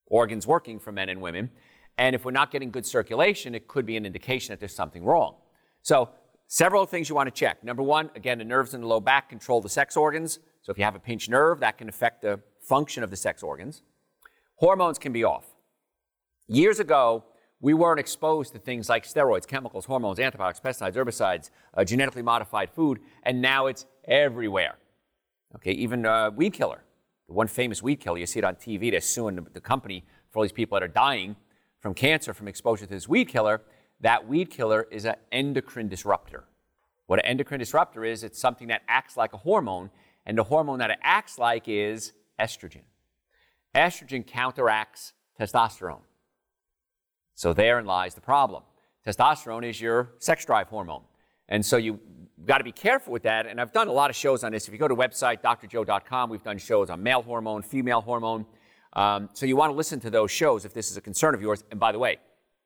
organs 0.07 0.47
working 0.47 0.79
for 0.79 0.93
men 0.93 1.09
and 1.09 1.21
women. 1.21 1.51
And 1.99 2.15
if 2.15 2.25
we're 2.25 2.31
not 2.31 2.51
getting 2.51 2.71
good 2.71 2.87
circulation, 2.87 3.55
it 3.55 3.69
could 3.69 3.85
be 3.85 3.97
an 3.97 4.07
indication 4.07 4.53
that 4.53 4.61
there's 4.61 4.75
something 4.75 5.05
wrong. 5.05 5.35
So 5.83 6.11
Several 6.51 6.87
things 6.87 7.11
you 7.11 7.15
want 7.15 7.27
to 7.27 7.39
check. 7.39 7.63
Number 7.63 7.83
one, 7.83 8.11
again, 8.17 8.39
the 8.39 8.45
nerves 8.45 8.73
in 8.73 8.81
the 8.81 8.87
low 8.87 9.01
back 9.01 9.29
control 9.29 9.61
the 9.61 9.69
sex 9.69 9.99
organs. 9.99 10.39
So 10.63 10.73
if 10.73 10.79
you 10.79 10.85
have 10.85 10.95
a 10.95 10.99
pinched 10.99 11.29
nerve, 11.29 11.61
that 11.61 11.77
can 11.77 11.91
affect 11.91 12.23
the 12.23 12.41
function 12.63 13.03
of 13.03 13.11
the 13.11 13.17
sex 13.17 13.43
organs. 13.43 13.83
Hormones 14.57 14.99
can 14.99 15.13
be 15.13 15.25
off. 15.25 15.45
Years 16.47 16.81
ago, 16.81 17.25
we 17.61 17.75
weren't 17.75 17.99
exposed 17.99 18.53
to 18.53 18.59
things 18.59 18.89
like 18.89 19.05
steroids, 19.05 19.47
chemicals, 19.47 19.85
hormones, 19.85 20.21
antibiotics, 20.21 20.61
pesticides, 20.61 20.95
herbicides, 20.95 21.51
uh, 21.75 21.85
genetically 21.85 22.23
modified 22.23 22.71
food, 22.71 23.01
and 23.25 23.43
now 23.43 23.67
it's 23.67 23.87
everywhere. 24.05 24.77
Okay, 25.57 25.73
even 25.73 26.07
uh, 26.07 26.31
weed 26.31 26.53
killer. 26.53 26.85
The 27.27 27.35
one 27.35 27.49
famous 27.49 27.83
weed 27.83 27.97
killer, 27.97 28.19
you 28.19 28.27
see 28.27 28.39
it 28.39 28.45
on 28.45 28.55
TV, 28.55 28.91
they're 28.91 29.01
suing 29.01 29.37
the, 29.37 29.43
the 29.53 29.61
company 29.61 30.05
for 30.31 30.39
all 30.39 30.43
these 30.43 30.53
people 30.53 30.77
that 30.77 30.83
are 30.83 30.89
dying 30.89 31.37
from 31.81 31.95
cancer 31.95 32.33
from 32.33 32.49
exposure 32.49 32.87
to 32.87 32.91
this 32.91 33.09
weed 33.09 33.27
killer 33.29 33.63
that 34.01 34.29
weed 34.29 34.51
killer 34.51 34.87
is 34.91 35.05
an 35.05 35.17
endocrine 35.33 35.89
disruptor. 35.89 36.45
What 37.07 37.19
an 37.19 37.25
endocrine 37.25 37.59
disruptor 37.59 38.05
is, 38.05 38.23
it's 38.23 38.39
something 38.39 38.69
that 38.69 38.83
acts 38.87 39.17
like 39.17 39.33
a 39.33 39.39
hormone, 39.39 39.91
and 40.25 40.37
the 40.37 40.45
hormone 40.45 40.79
that 40.79 40.91
it 40.91 40.99
acts 41.03 41.39
like 41.39 41.65
is 41.67 42.13
estrogen. 42.39 42.83
Estrogen 43.75 44.27
counteracts 44.27 45.15
testosterone. 45.41 46.03
So 47.39 47.53
therein 47.53 47.87
lies 47.87 48.17
the 48.17 48.21
problem. 48.21 48.65
Testosterone 49.07 49.65
is 49.65 49.81
your 49.81 50.11
sex 50.19 50.45
drive 50.45 50.67
hormone. 50.67 51.05
And 51.49 51.65
so 51.65 51.77
you've 51.77 52.01
got 52.45 52.59
to 52.59 52.65
be 52.65 52.73
careful 52.73 53.13
with 53.13 53.23
that. 53.23 53.47
And 53.47 53.61
I've 53.61 53.71
done 53.71 53.87
a 53.87 53.93
lot 53.93 54.11
of 54.11 54.17
shows 54.17 54.43
on 54.43 54.51
this. 54.51 54.67
If 54.67 54.73
you 54.73 54.79
go 54.81 54.89
to 54.89 54.97
website, 54.97 55.41
drjoe.com, 55.41 56.31
we've 56.31 56.43
done 56.43 56.59
shows 56.59 56.91
on 56.91 57.01
male 57.01 57.23
hormone, 57.23 57.63
female 57.63 58.01
hormone. 58.01 58.45
Um, 58.95 59.29
so 59.35 59.47
you 59.47 59.55
want 59.55 59.71
to 59.71 59.77
listen 59.77 60.01
to 60.01 60.11
those 60.11 60.33
shows 60.33 60.65
if 60.65 60.75
this 60.75 60.91
is 60.91 60.97
a 60.97 61.01
concern 61.01 61.33
of 61.33 61.41
yours. 61.41 61.63
And 61.71 61.79
by 61.79 61.93
the 61.93 62.01
way, 62.01 62.17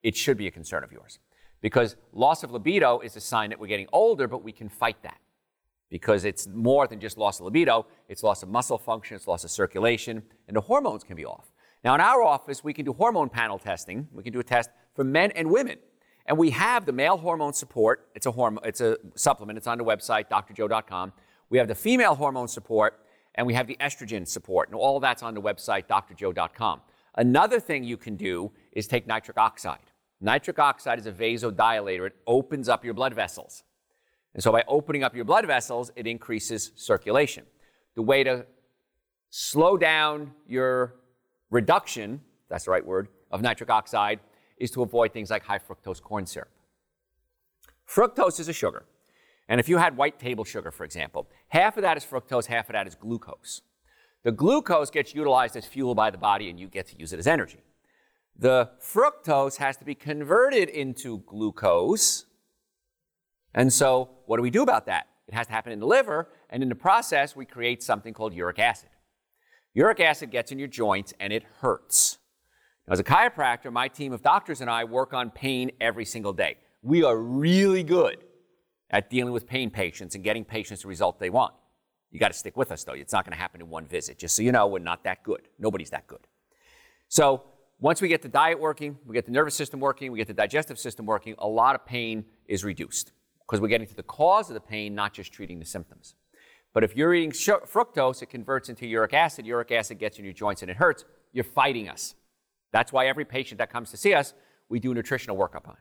it 0.02 0.16
should 0.16 0.38
be 0.38 0.46
a 0.46 0.50
concern 0.50 0.82
of 0.82 0.90
yours. 0.90 1.18
Because 1.60 1.96
loss 2.14 2.42
of 2.42 2.50
libido 2.50 3.00
is 3.00 3.14
a 3.14 3.20
sign 3.20 3.50
that 3.50 3.60
we're 3.60 3.66
getting 3.66 3.88
older, 3.92 4.26
but 4.26 4.42
we 4.42 4.52
can 4.52 4.70
fight 4.70 5.02
that. 5.02 5.20
Because 5.90 6.24
it's 6.24 6.46
more 6.46 6.86
than 6.86 6.98
just 6.98 7.18
loss 7.18 7.40
of 7.40 7.44
libido, 7.44 7.86
it's 8.08 8.22
loss 8.22 8.42
of 8.42 8.48
muscle 8.48 8.78
function, 8.78 9.16
it's 9.16 9.28
loss 9.28 9.44
of 9.44 9.50
circulation, 9.50 10.22
and 10.48 10.56
the 10.56 10.62
hormones 10.62 11.04
can 11.04 11.14
be 11.14 11.26
off. 11.26 11.52
Now, 11.84 11.94
in 11.94 12.00
our 12.00 12.22
office, 12.22 12.62
we 12.62 12.72
can 12.72 12.84
do 12.84 12.92
hormone 12.92 13.28
panel 13.28 13.58
testing. 13.58 14.08
We 14.12 14.22
can 14.22 14.32
do 14.32 14.40
a 14.40 14.44
test 14.44 14.70
for 14.94 15.04
men 15.04 15.32
and 15.32 15.50
women. 15.50 15.78
And 16.26 16.38
we 16.38 16.50
have 16.50 16.86
the 16.86 16.92
male 16.92 17.16
hormone 17.16 17.52
support. 17.52 18.08
It's 18.14 18.26
a 18.26 18.30
hormone, 18.30 18.64
it's 18.64 18.80
a 18.80 18.96
supplement. 19.16 19.56
It's 19.56 19.66
on 19.66 19.78
the 19.78 19.84
website, 19.84 20.28
drjoe.com. 20.28 21.12
We 21.50 21.58
have 21.58 21.68
the 21.68 21.74
female 21.74 22.14
hormone 22.14 22.48
support, 22.48 23.00
and 23.34 23.46
we 23.46 23.54
have 23.54 23.66
the 23.66 23.76
estrogen 23.80 24.26
support. 24.26 24.68
And 24.68 24.76
all 24.76 25.00
that's 25.00 25.22
on 25.22 25.34
the 25.34 25.42
website, 25.42 25.86
drjoe.com. 25.88 26.80
Another 27.16 27.60
thing 27.60 27.84
you 27.84 27.96
can 27.96 28.16
do 28.16 28.52
is 28.72 28.86
take 28.86 29.06
nitric 29.06 29.36
oxide. 29.36 29.90
Nitric 30.20 30.58
oxide 30.58 31.00
is 31.00 31.06
a 31.06 31.12
vasodilator. 31.12 32.06
It 32.06 32.16
opens 32.26 32.68
up 32.68 32.84
your 32.84 32.94
blood 32.94 33.12
vessels. 33.12 33.64
And 34.34 34.42
so 34.42 34.52
by 34.52 34.64
opening 34.68 35.02
up 35.02 35.14
your 35.14 35.24
blood 35.24 35.46
vessels, 35.46 35.90
it 35.96 36.06
increases 36.06 36.70
circulation. 36.76 37.44
The 37.96 38.02
way 38.02 38.24
to 38.24 38.46
slow 39.30 39.76
down 39.76 40.32
your 40.46 40.94
reduction, 41.52 42.20
that's 42.48 42.64
the 42.64 42.72
right 42.72 42.84
word, 42.84 43.08
of 43.30 43.42
nitric 43.42 43.70
oxide 43.70 44.18
is 44.56 44.70
to 44.72 44.82
avoid 44.82 45.12
things 45.12 45.30
like 45.30 45.44
high 45.44 45.58
fructose 45.58 46.02
corn 46.02 46.26
syrup. 46.26 46.50
Fructose 47.88 48.40
is 48.40 48.48
a 48.48 48.52
sugar. 48.52 48.84
And 49.48 49.60
if 49.60 49.68
you 49.68 49.78
had 49.78 49.96
white 49.96 50.18
table 50.18 50.44
sugar, 50.44 50.70
for 50.70 50.84
example, 50.84 51.28
half 51.48 51.76
of 51.76 51.82
that 51.82 51.96
is 51.96 52.04
fructose, 52.04 52.46
half 52.46 52.68
of 52.68 52.72
that 52.72 52.86
is 52.86 52.94
glucose. 52.94 53.60
The 54.22 54.32
glucose 54.32 54.90
gets 54.90 55.14
utilized 55.14 55.56
as 55.56 55.66
fuel 55.66 55.94
by 55.94 56.10
the 56.10 56.18
body 56.18 56.48
and 56.48 56.58
you 56.58 56.68
get 56.68 56.86
to 56.88 56.98
use 56.98 57.12
it 57.12 57.18
as 57.18 57.26
energy. 57.26 57.60
The 58.38 58.70
fructose 58.80 59.56
has 59.56 59.76
to 59.78 59.84
be 59.84 59.94
converted 59.94 60.68
into 60.68 61.18
glucose. 61.18 62.24
And 63.52 63.72
so, 63.72 64.10
what 64.26 64.38
do 64.38 64.42
we 64.42 64.50
do 64.50 64.62
about 64.62 64.86
that? 64.86 65.08
It 65.28 65.34
has 65.34 65.48
to 65.48 65.52
happen 65.52 65.72
in 65.72 65.80
the 65.80 65.86
liver, 65.86 66.28
and 66.50 66.62
in 66.62 66.68
the 66.68 66.74
process, 66.74 67.36
we 67.36 67.44
create 67.44 67.82
something 67.82 68.14
called 68.14 68.34
uric 68.34 68.58
acid. 68.58 68.88
Uric 69.74 70.00
acid 70.00 70.30
gets 70.30 70.52
in 70.52 70.58
your 70.58 70.68
joints 70.68 71.14
and 71.18 71.32
it 71.32 71.44
hurts. 71.60 72.18
Now, 72.86 72.92
as 72.92 73.00
a 73.00 73.04
chiropractor, 73.04 73.72
my 73.72 73.88
team 73.88 74.12
of 74.12 74.22
doctors 74.22 74.60
and 74.60 74.68
I 74.68 74.84
work 74.84 75.14
on 75.14 75.30
pain 75.30 75.70
every 75.80 76.04
single 76.04 76.32
day. 76.32 76.58
We 76.82 77.04
are 77.04 77.16
really 77.16 77.82
good 77.82 78.18
at 78.90 79.08
dealing 79.08 79.32
with 79.32 79.46
pain 79.46 79.70
patients 79.70 80.14
and 80.14 80.22
getting 80.22 80.44
patients 80.44 80.82
the 80.82 80.88
result 80.88 81.18
they 81.18 81.30
want. 81.30 81.54
You 82.10 82.20
got 82.20 82.28
to 82.28 82.38
stick 82.38 82.56
with 82.56 82.70
us, 82.70 82.84
though. 82.84 82.92
It's 82.92 83.12
not 83.12 83.24
going 83.24 83.32
to 83.32 83.38
happen 83.38 83.62
in 83.62 83.70
one 83.70 83.86
visit. 83.86 84.18
Just 84.18 84.36
so 84.36 84.42
you 84.42 84.52
know, 84.52 84.66
we're 84.66 84.80
not 84.80 85.04
that 85.04 85.22
good. 85.22 85.48
Nobody's 85.58 85.90
that 85.90 86.06
good. 86.06 86.26
So, 87.08 87.44
once 87.80 88.00
we 88.00 88.06
get 88.06 88.22
the 88.22 88.28
diet 88.28 88.60
working, 88.60 88.96
we 89.06 89.14
get 89.14 89.26
the 89.26 89.32
nervous 89.32 89.56
system 89.56 89.80
working, 89.80 90.12
we 90.12 90.18
get 90.18 90.28
the 90.28 90.34
digestive 90.34 90.78
system 90.78 91.04
working, 91.04 91.34
a 91.38 91.48
lot 91.48 91.74
of 91.74 91.84
pain 91.84 92.24
is 92.46 92.62
reduced 92.62 93.10
because 93.40 93.60
we're 93.60 93.66
getting 93.66 93.88
to 93.88 93.96
the 93.96 94.04
cause 94.04 94.48
of 94.48 94.54
the 94.54 94.60
pain, 94.60 94.94
not 94.94 95.12
just 95.12 95.32
treating 95.32 95.58
the 95.58 95.64
symptoms. 95.64 96.14
But 96.74 96.84
if 96.84 96.96
you're 96.96 97.14
eating 97.14 97.32
fructose, 97.32 98.22
it 98.22 98.30
converts 98.30 98.68
into 98.68 98.86
uric 98.86 99.12
acid. 99.12 99.46
Uric 99.46 99.72
acid 99.72 99.98
gets 99.98 100.18
in 100.18 100.24
your 100.24 100.32
joints 100.32 100.62
and 100.62 100.70
it 100.70 100.78
hurts. 100.78 101.04
You're 101.32 101.44
fighting 101.44 101.88
us. 101.88 102.14
That's 102.72 102.92
why 102.92 103.06
every 103.06 103.24
patient 103.24 103.58
that 103.58 103.70
comes 103.70 103.90
to 103.90 103.96
see 103.96 104.14
us, 104.14 104.32
we 104.68 104.80
do 104.80 104.94
nutritional 104.94 105.36
workup 105.36 105.68
on. 105.68 105.76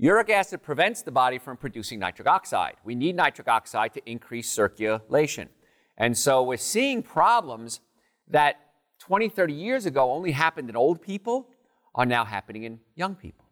Uric 0.00 0.30
acid 0.30 0.62
prevents 0.62 1.02
the 1.02 1.10
body 1.10 1.38
from 1.38 1.56
producing 1.56 1.98
nitric 1.98 2.28
oxide. 2.28 2.76
We 2.84 2.94
need 2.94 3.16
nitric 3.16 3.48
oxide 3.48 3.94
to 3.94 4.10
increase 4.10 4.50
circulation. 4.50 5.48
And 5.96 6.16
so 6.16 6.42
we're 6.42 6.56
seeing 6.56 7.02
problems 7.02 7.80
that 8.28 8.60
20, 9.00 9.28
30 9.28 9.52
years 9.52 9.86
ago 9.86 10.12
only 10.12 10.32
happened 10.32 10.68
in 10.68 10.76
old 10.76 11.02
people 11.02 11.48
are 11.94 12.06
now 12.06 12.24
happening 12.24 12.64
in 12.64 12.80
young 12.94 13.14
people. 13.14 13.44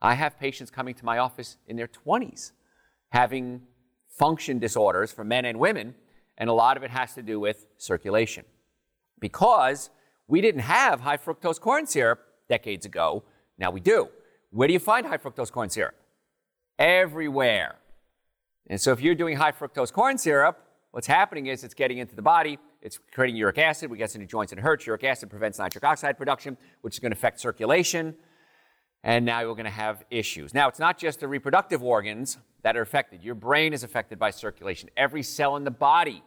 I 0.00 0.14
have 0.14 0.38
patients 0.38 0.70
coming 0.70 0.94
to 0.94 1.04
my 1.04 1.18
office 1.18 1.56
in 1.66 1.76
their 1.76 1.88
20s 1.88 2.52
having 3.12 3.60
function 4.12 4.58
disorders 4.58 5.10
for 5.10 5.24
men 5.24 5.44
and 5.44 5.58
women, 5.58 5.94
and 6.38 6.48
a 6.48 6.52
lot 6.52 6.76
of 6.76 6.82
it 6.82 6.90
has 6.90 7.14
to 7.14 7.22
do 7.22 7.40
with 7.40 7.66
circulation. 7.78 8.44
Because 9.20 9.90
we 10.28 10.40
didn't 10.40 10.62
have 10.62 11.00
high 11.00 11.16
fructose 11.16 11.60
corn 11.60 11.86
syrup 11.86 12.20
decades 12.48 12.86
ago, 12.86 13.24
now 13.58 13.70
we 13.70 13.80
do. 13.80 14.08
Where 14.50 14.68
do 14.68 14.74
you 14.74 14.80
find 14.80 15.06
high 15.06 15.18
fructose 15.18 15.50
corn 15.50 15.70
syrup? 15.70 15.94
Everywhere. 16.78 17.76
And 18.68 18.80
so 18.80 18.92
if 18.92 19.00
you're 19.00 19.14
doing 19.14 19.36
high 19.36 19.52
fructose 19.52 19.92
corn 19.92 20.18
syrup, 20.18 20.58
what's 20.90 21.06
happening 21.06 21.46
is 21.46 21.64
it's 21.64 21.74
getting 21.74 21.98
into 21.98 22.14
the 22.14 22.22
body, 22.22 22.58
it's 22.80 22.98
creating 23.12 23.36
uric 23.36 23.58
acid, 23.58 23.90
which 23.90 23.98
gets 23.98 24.14
into 24.14 24.26
joints 24.26 24.52
and 24.52 24.60
hurts. 24.60 24.86
Uric 24.86 25.04
acid 25.04 25.30
prevents 25.30 25.58
nitric 25.58 25.84
oxide 25.84 26.18
production, 26.18 26.56
which 26.82 26.94
is 26.94 26.98
going 26.98 27.12
to 27.12 27.16
affect 27.16 27.40
circulation. 27.40 28.14
And 29.04 29.24
now 29.24 29.40
you're 29.40 29.54
going 29.54 29.64
to 29.64 29.70
have 29.70 30.04
issues. 30.10 30.54
Now, 30.54 30.68
it's 30.68 30.78
not 30.78 30.98
just 30.98 31.20
the 31.20 31.28
reproductive 31.28 31.82
organs 31.82 32.38
that 32.62 32.76
are 32.76 32.82
affected. 32.82 33.22
Your 33.22 33.34
brain 33.34 33.72
is 33.72 33.82
affected 33.82 34.18
by 34.18 34.30
circulation. 34.30 34.88
Every 34.96 35.22
cell 35.22 35.56
in 35.56 35.64
the 35.64 35.72
body 35.72 36.22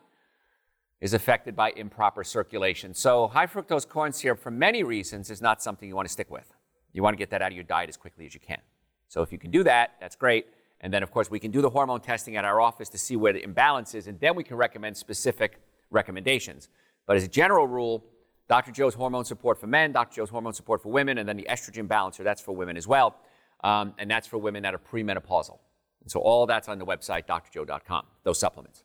is 1.00 1.14
affected 1.14 1.56
by 1.56 1.72
improper 1.72 2.24
circulation. 2.24 2.94
So, 2.94 3.28
high 3.28 3.48
fructose 3.48 3.88
corn 3.88 4.12
syrup, 4.12 4.40
for 4.40 4.52
many 4.52 4.84
reasons, 4.84 5.30
is 5.30 5.42
not 5.42 5.62
something 5.62 5.88
you 5.88 5.96
want 5.96 6.08
to 6.08 6.12
stick 6.12 6.30
with. 6.30 6.54
You 6.92 7.04
want 7.04 7.14
to 7.14 7.18
get 7.18 7.30
that 7.32 7.42
out 7.42 7.52
of 7.52 7.56
your 7.56 7.64
diet 7.66 7.90
as 7.90 7.98
quickly 7.98 8.26
as 8.26 8.34
you 8.34 8.40
can. 8.40 8.60
So 9.08 9.22
if 9.22 9.32
you 9.32 9.38
can 9.38 9.52
do 9.52 9.64
that, 9.64 9.96
that's 10.00 10.16
great. 10.16 10.48
And 10.82 10.94
then, 10.94 11.04
of 11.04 11.12
course, 11.12 11.30
we 11.30 11.40
can 11.40 11.52
do 11.52 11.62
the 11.62 11.70
hormone 11.70 12.02
testing 12.02 12.36
at 12.38 12.46
our 12.46 12.62
office 12.62 12.90
to 12.90 12.98
see 12.98 13.16
where 13.16 13.34
the 13.34 13.44
imbalance 13.44 13.96
is, 13.96 14.08
and 14.08 14.20
then 14.20 14.36
we 14.36 14.44
can 14.44 14.58
recommend 14.58 14.98
specific 14.98 15.60
recommendations. 15.90 16.70
But 17.06 17.18
as 17.18 17.24
a 17.24 17.28
general 17.28 17.68
rule, 17.68 18.04
Dr. 18.48 18.72
Joe's 18.72 18.94
hormone 18.94 19.26
support 19.26 19.60
for 19.60 19.68
men, 19.68 19.92
Dr. 19.92 20.18
Joe's 20.18 20.30
hormone 20.30 20.54
support 20.54 20.82
for 20.82 20.92
women, 20.92 21.18
and 21.18 21.28
then 21.28 21.38
the 21.38 21.48
estrogen 21.50 21.88
balancer, 21.88 22.24
that's 22.24 22.42
for 22.42 22.56
women 22.56 22.78
as 22.78 22.88
well. 22.88 23.16
Um, 23.64 23.94
and 23.98 24.10
that's 24.10 24.28
for 24.28 24.38
women 24.38 24.64
that 24.64 24.74
are 24.76 24.80
premenopausal. 24.80 25.58
And 26.02 26.12
so 26.12 26.20
all 26.20 26.46
that's 26.46 26.70
on 26.70 26.78
the 26.78 26.86
website, 26.86 27.26
drjoe.com, 27.26 28.06
those 28.24 28.40
supplements. 28.40 28.84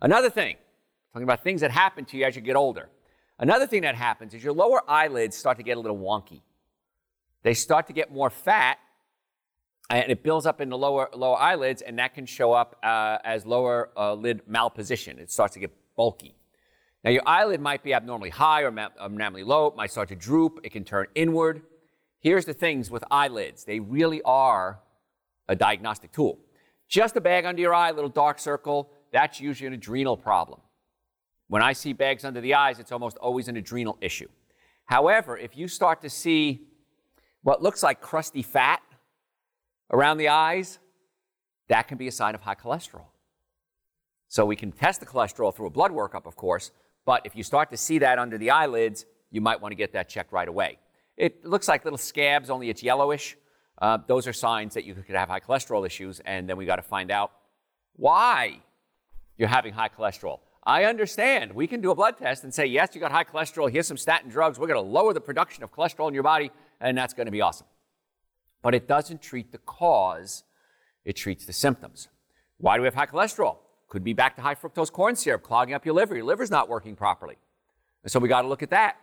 Another 0.00 0.30
thing, 0.30 0.56
talking 1.12 1.24
about 1.24 1.44
things 1.44 1.60
that 1.60 1.70
happen 1.70 2.06
to 2.06 2.16
you 2.16 2.24
as 2.24 2.34
you 2.34 2.40
get 2.40 2.56
older. 2.56 2.88
Another 3.38 3.66
thing 3.66 3.82
that 3.82 3.96
happens 3.96 4.32
is 4.32 4.42
your 4.42 4.54
lower 4.54 4.82
eyelids 4.88 5.36
start 5.36 5.58
to 5.58 5.62
get 5.62 5.76
a 5.76 5.80
little 5.80 5.98
wonky 5.98 6.40
they 7.42 7.54
start 7.54 7.86
to 7.86 7.92
get 7.92 8.12
more 8.12 8.30
fat 8.30 8.78
and 9.88 10.10
it 10.10 10.22
builds 10.22 10.46
up 10.46 10.60
in 10.60 10.68
the 10.68 10.78
lower, 10.78 11.08
lower 11.12 11.36
eyelids, 11.36 11.82
and 11.82 11.98
that 11.98 12.14
can 12.14 12.24
show 12.24 12.52
up 12.52 12.78
uh, 12.84 13.18
as 13.24 13.44
lower 13.44 13.90
uh, 13.96 14.14
lid 14.14 14.42
malposition. 14.48 15.18
It 15.18 15.32
starts 15.32 15.54
to 15.54 15.60
get 15.60 15.72
bulky. 15.96 16.36
Now, 17.02 17.10
your 17.10 17.22
eyelid 17.26 17.60
might 17.60 17.82
be 17.82 17.94
abnormally 17.94 18.30
high 18.30 18.62
or 18.62 18.68
abnormally 18.68 19.42
low, 19.42 19.68
it 19.68 19.76
might 19.76 19.90
start 19.90 20.08
to 20.10 20.16
droop, 20.16 20.60
it 20.62 20.70
can 20.70 20.84
turn 20.84 21.06
inward. 21.14 21.62
Here's 22.20 22.44
the 22.44 22.52
things 22.52 22.90
with 22.90 23.02
eyelids 23.10 23.64
they 23.64 23.80
really 23.80 24.20
are 24.22 24.80
a 25.48 25.56
diagnostic 25.56 26.12
tool. 26.12 26.38
Just 26.88 27.16
a 27.16 27.20
bag 27.20 27.46
under 27.46 27.60
your 27.60 27.74
eye, 27.74 27.90
a 27.90 27.92
little 27.92 28.10
dark 28.10 28.38
circle, 28.38 28.90
that's 29.12 29.40
usually 29.40 29.66
an 29.66 29.72
adrenal 29.72 30.16
problem. 30.16 30.60
When 31.48 31.62
I 31.62 31.72
see 31.72 31.92
bags 31.92 32.24
under 32.24 32.40
the 32.40 32.54
eyes, 32.54 32.78
it's 32.78 32.92
almost 32.92 33.16
always 33.16 33.48
an 33.48 33.56
adrenal 33.56 33.96
issue. 34.00 34.28
However, 34.84 35.36
if 35.36 35.56
you 35.56 35.68
start 35.68 36.02
to 36.02 36.10
see 36.10 36.68
what 37.42 37.62
looks 37.62 37.82
like 37.82 38.00
crusty 38.00 38.42
fat 38.42 38.82
around 39.90 40.18
the 40.18 40.28
eyes, 40.28 40.78
that 41.68 41.88
can 41.88 41.96
be 41.96 42.08
a 42.08 42.12
sign 42.12 42.34
of 42.34 42.42
high 42.42 42.54
cholesterol. 42.54 43.06
So 44.28 44.44
we 44.44 44.54
can 44.54 44.70
test 44.70 45.00
the 45.00 45.06
cholesterol 45.06 45.54
through 45.54 45.66
a 45.66 45.70
blood 45.70 45.90
workup, 45.90 46.26
of 46.26 46.36
course, 46.36 46.70
but 47.04 47.22
if 47.24 47.34
you 47.34 47.42
start 47.42 47.70
to 47.70 47.76
see 47.76 47.98
that 47.98 48.18
under 48.18 48.38
the 48.38 48.50
eyelids, 48.50 49.06
you 49.30 49.40
might 49.40 49.60
want 49.60 49.72
to 49.72 49.76
get 49.76 49.92
that 49.92 50.08
checked 50.08 50.32
right 50.32 50.48
away. 50.48 50.78
It 51.16 51.44
looks 51.44 51.68
like 51.68 51.84
little 51.84 51.98
scabs, 51.98 52.50
only 52.50 52.70
it's 52.70 52.82
yellowish. 52.82 53.36
Uh, 53.80 53.98
those 54.06 54.26
are 54.26 54.32
signs 54.32 54.74
that 54.74 54.84
you 54.84 54.94
could 54.94 55.14
have 55.14 55.28
high 55.28 55.40
cholesterol 55.40 55.86
issues, 55.86 56.20
and 56.20 56.48
then 56.48 56.56
we 56.56 56.66
got 56.66 56.76
to 56.76 56.82
find 56.82 57.10
out 57.10 57.32
why 57.96 58.60
you're 59.36 59.48
having 59.48 59.72
high 59.72 59.88
cholesterol. 59.88 60.40
I 60.64 60.84
understand. 60.84 61.52
We 61.52 61.66
can 61.66 61.80
do 61.80 61.90
a 61.90 61.94
blood 61.94 62.18
test 62.18 62.44
and 62.44 62.52
say, 62.52 62.66
yes, 62.66 62.94
you 62.94 63.00
got 63.00 63.12
high 63.12 63.24
cholesterol. 63.24 63.70
Here's 63.70 63.86
some 63.86 63.96
statin 63.96 64.28
drugs. 64.28 64.58
We're 64.58 64.66
going 64.66 64.84
to 64.84 64.90
lower 64.90 65.14
the 65.14 65.20
production 65.20 65.64
of 65.64 65.72
cholesterol 65.72 66.08
in 66.08 66.14
your 66.14 66.22
body 66.22 66.50
and 66.80 66.96
that's 66.96 67.14
going 67.14 67.26
to 67.26 67.32
be 67.32 67.40
awesome. 67.40 67.66
But 68.62 68.74
it 68.74 68.86
doesn't 68.86 69.22
treat 69.22 69.52
the 69.52 69.58
cause, 69.58 70.44
it 71.04 71.14
treats 71.14 71.46
the 71.46 71.52
symptoms. 71.52 72.08
Why 72.58 72.76
do 72.76 72.82
we 72.82 72.86
have 72.86 72.94
high 72.94 73.06
cholesterol? 73.06 73.56
Could 73.90 74.04
be 74.04 74.12
back 74.12 74.36
to 74.36 74.42
high 74.42 74.54
fructose 74.54 74.90
corn 74.90 75.16
syrup, 75.16 75.42
clogging 75.42 75.74
up 75.74 75.84
your 75.84 75.94
liver. 75.94 76.14
Your 76.14 76.24
liver's 76.24 76.50
not 76.50 76.68
working 76.68 76.96
properly. 76.96 77.36
And 78.04 78.10
so 78.10 78.20
we 78.20 78.28
got 78.28 78.42
to 78.42 78.48
look 78.48 78.62
at 78.62 78.70
that. 78.70 78.96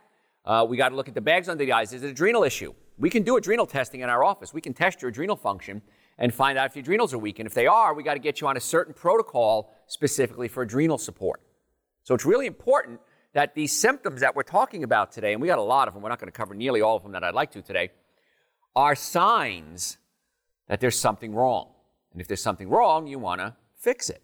Uh, 0.44 0.66
we 0.68 0.78
got 0.78 0.88
to 0.88 0.96
look 0.96 1.08
at 1.08 1.14
the 1.14 1.20
bags 1.20 1.46
under 1.48 1.62
the 1.62 1.72
eyes. 1.72 1.92
Is 1.92 2.02
it 2.02 2.06
an 2.06 2.12
adrenal 2.12 2.42
issue? 2.42 2.72
We 2.96 3.10
can 3.10 3.22
do 3.22 3.36
adrenal 3.36 3.66
testing 3.66 4.00
in 4.00 4.08
our 4.08 4.24
office. 4.24 4.54
We 4.54 4.62
can 4.62 4.72
test 4.72 5.02
your 5.02 5.10
adrenal 5.10 5.36
function 5.36 5.82
and 6.16 6.32
find 6.32 6.56
out 6.56 6.70
if 6.70 6.74
your 6.74 6.80
adrenals 6.80 7.12
are 7.12 7.18
weak. 7.18 7.38
And 7.38 7.46
if 7.46 7.52
they 7.52 7.66
are, 7.66 7.92
we 7.92 8.02
got 8.02 8.14
to 8.14 8.18
get 8.18 8.40
you 8.40 8.48
on 8.48 8.56
a 8.56 8.60
certain 8.60 8.94
protocol 8.94 9.70
specifically 9.86 10.48
for 10.48 10.62
adrenal 10.62 10.96
support. 10.96 11.42
So 12.02 12.14
it's 12.14 12.24
really 12.24 12.46
important 12.46 12.98
that 13.34 13.54
these 13.54 13.72
symptoms 13.72 14.22
that 14.22 14.34
we're 14.34 14.42
talking 14.42 14.84
about 14.84 15.12
today, 15.12 15.34
and 15.34 15.42
we 15.42 15.48
got 15.48 15.58
a 15.58 15.62
lot 15.62 15.86
of 15.86 15.94
them, 15.94 16.02
we're 16.02 16.08
not 16.08 16.18
going 16.18 16.32
to 16.32 16.36
cover 16.36 16.54
nearly 16.54 16.80
all 16.80 16.96
of 16.96 17.02
them 17.02 17.12
that 17.12 17.22
I'd 17.22 17.34
like 17.34 17.50
to 17.50 17.60
today, 17.60 17.90
are 18.74 18.94
signs 18.94 19.98
that 20.66 20.80
there's 20.80 20.98
something 20.98 21.34
wrong. 21.34 21.68
And 22.12 22.22
if 22.22 22.26
there's 22.26 22.42
something 22.42 22.70
wrong, 22.70 23.06
you 23.06 23.18
want 23.18 23.42
to 23.42 23.54
fix 23.76 24.08
it. 24.08 24.22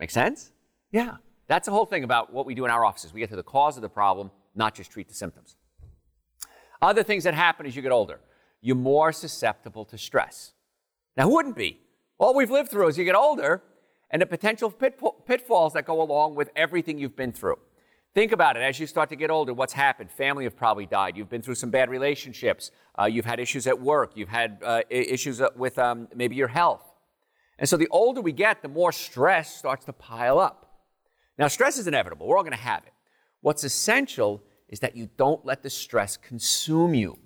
Make 0.00 0.10
sense? 0.10 0.52
Yeah. 0.90 1.16
That's 1.48 1.66
the 1.66 1.72
whole 1.72 1.86
thing 1.86 2.04
about 2.04 2.32
what 2.32 2.46
we 2.46 2.54
do 2.54 2.64
in 2.64 2.70
our 2.70 2.84
offices. 2.84 3.12
We 3.12 3.20
get 3.20 3.30
to 3.30 3.36
the 3.36 3.42
cause 3.42 3.76
of 3.76 3.82
the 3.82 3.88
problem, 3.88 4.30
not 4.54 4.74
just 4.74 4.90
treat 4.90 5.08
the 5.08 5.14
symptoms. 5.14 5.56
Other 6.80 7.02
things 7.02 7.24
that 7.24 7.34
happen 7.34 7.66
as 7.66 7.76
you 7.76 7.82
get 7.82 7.92
older, 7.92 8.20
you're 8.60 8.76
more 8.76 9.12
susceptible 9.12 9.84
to 9.86 9.98
stress. 9.98 10.52
Now, 11.16 11.24
who 11.24 11.34
wouldn't 11.34 11.56
be? 11.56 11.80
All 12.18 12.34
we've 12.34 12.50
lived 12.50 12.70
through 12.70 12.88
as 12.88 12.98
you 12.98 13.04
get 13.04 13.14
older 13.14 13.62
and 14.10 14.20
the 14.20 14.26
potential 14.26 14.70
pitfalls 14.70 15.72
that 15.72 15.84
go 15.84 16.02
along 16.02 16.34
with 16.34 16.50
everything 16.54 16.98
you've 16.98 17.16
been 17.16 17.32
through. 17.32 17.58
Think 18.14 18.32
about 18.32 18.56
it 18.56 18.60
as 18.60 18.78
you 18.78 18.86
start 18.86 19.08
to 19.08 19.16
get 19.16 19.30
older. 19.30 19.54
What's 19.54 19.72
happened? 19.72 20.10
Family 20.10 20.44
have 20.44 20.54
probably 20.54 20.84
died. 20.84 21.16
You've 21.16 21.30
been 21.30 21.40
through 21.40 21.54
some 21.54 21.70
bad 21.70 21.88
relationships. 21.88 22.70
Uh, 22.98 23.06
you've 23.06 23.24
had 23.24 23.40
issues 23.40 23.66
at 23.66 23.80
work. 23.80 24.12
You've 24.14 24.28
had 24.28 24.58
uh, 24.62 24.82
issues 24.90 25.40
uh, 25.40 25.48
with 25.56 25.78
um, 25.78 26.08
maybe 26.14 26.36
your 26.36 26.48
health. 26.48 26.91
And 27.62 27.68
so 27.68 27.76
the 27.76 27.86
older 27.92 28.20
we 28.20 28.32
get, 28.32 28.60
the 28.60 28.66
more 28.66 28.90
stress 28.90 29.56
starts 29.56 29.84
to 29.84 29.92
pile 29.92 30.40
up. 30.40 30.80
Now, 31.38 31.46
stress 31.46 31.78
is 31.78 31.86
inevitable. 31.86 32.26
We're 32.26 32.36
all 32.36 32.42
going 32.42 32.50
to 32.50 32.58
have 32.58 32.82
it. 32.84 32.92
What's 33.40 33.62
essential 33.62 34.42
is 34.68 34.80
that 34.80 34.96
you 34.96 35.08
don't 35.16 35.46
let 35.46 35.62
the 35.62 35.70
stress 35.70 36.16
consume 36.16 36.92
you. 36.92 37.20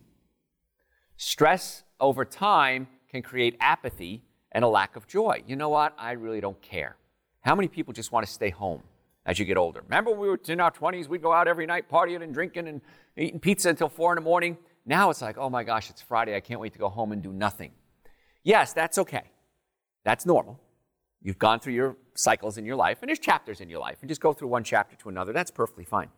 Stress 1.16 1.84
over 2.00 2.26
time 2.26 2.86
can 3.08 3.22
create 3.22 3.56
apathy 3.60 4.24
and 4.52 4.62
a 4.62 4.68
lack 4.68 4.94
of 4.94 5.06
joy. 5.06 5.42
You 5.46 5.56
know 5.56 5.70
what? 5.70 5.94
I 5.98 6.12
really 6.12 6.42
don't 6.42 6.60
care. 6.60 6.96
How 7.40 7.54
many 7.54 7.68
people 7.68 7.94
just 7.94 8.12
want 8.12 8.26
to 8.26 8.30
stay 8.30 8.50
home? 8.50 8.82
as 9.28 9.40
you 9.40 9.44
get 9.44 9.56
older. 9.56 9.80
Remember, 9.82 10.12
we 10.12 10.28
were 10.28 10.38
in 10.46 10.60
our 10.60 10.70
20s, 10.70 11.08
we'd 11.08 11.20
go 11.20 11.32
out 11.32 11.48
every 11.48 11.66
night 11.66 11.90
partying 11.90 12.22
and 12.22 12.32
drinking 12.32 12.68
and 12.68 12.80
eating 13.16 13.40
pizza 13.40 13.68
until 13.68 13.88
four 13.88 14.12
in 14.12 14.14
the 14.14 14.20
morning. 14.20 14.56
Now 14.84 15.10
it's 15.10 15.20
like, 15.20 15.36
oh 15.36 15.50
my 15.50 15.64
gosh, 15.64 15.90
it's 15.90 16.00
Friday. 16.00 16.36
I 16.36 16.40
can't 16.40 16.60
wait 16.60 16.74
to 16.74 16.78
go 16.78 16.88
home 16.88 17.10
and 17.10 17.20
do 17.20 17.32
nothing. 17.32 17.72
Yes, 18.44 18.72
that's 18.72 18.98
okay. 18.98 19.24
That's 20.06 20.24
normal. 20.24 20.60
You've 21.20 21.40
gone 21.40 21.58
through 21.58 21.72
your 21.72 21.96
cycles 22.14 22.58
in 22.58 22.64
your 22.64 22.76
life, 22.76 22.98
and 23.02 23.08
there's 23.08 23.18
chapters 23.18 23.60
in 23.60 23.68
your 23.68 23.80
life, 23.80 23.98
and 24.02 24.08
just 24.08 24.20
go 24.20 24.32
through 24.32 24.46
one 24.46 24.62
chapter 24.62 24.94
to 24.94 25.08
another. 25.08 25.32
That's 25.32 25.50
perfectly 25.50 25.84
fine. 25.84 26.10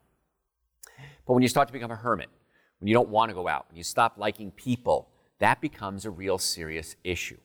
But 1.26 1.32
when 1.32 1.42
you 1.42 1.48
start 1.48 1.68
to 1.68 1.72
become 1.72 1.90
a 1.90 1.96
hermit, 1.96 2.28
when 2.80 2.88
you 2.88 2.92
don't 2.92 3.08
want 3.08 3.30
to 3.30 3.34
go 3.34 3.48
out, 3.48 3.64
when 3.70 3.78
you 3.78 3.82
stop 3.82 4.18
liking 4.18 4.50
people, 4.50 5.08
that 5.38 5.62
becomes 5.62 6.04
a 6.04 6.10
real 6.10 6.36
serious 6.36 6.96
issue. 7.02 7.38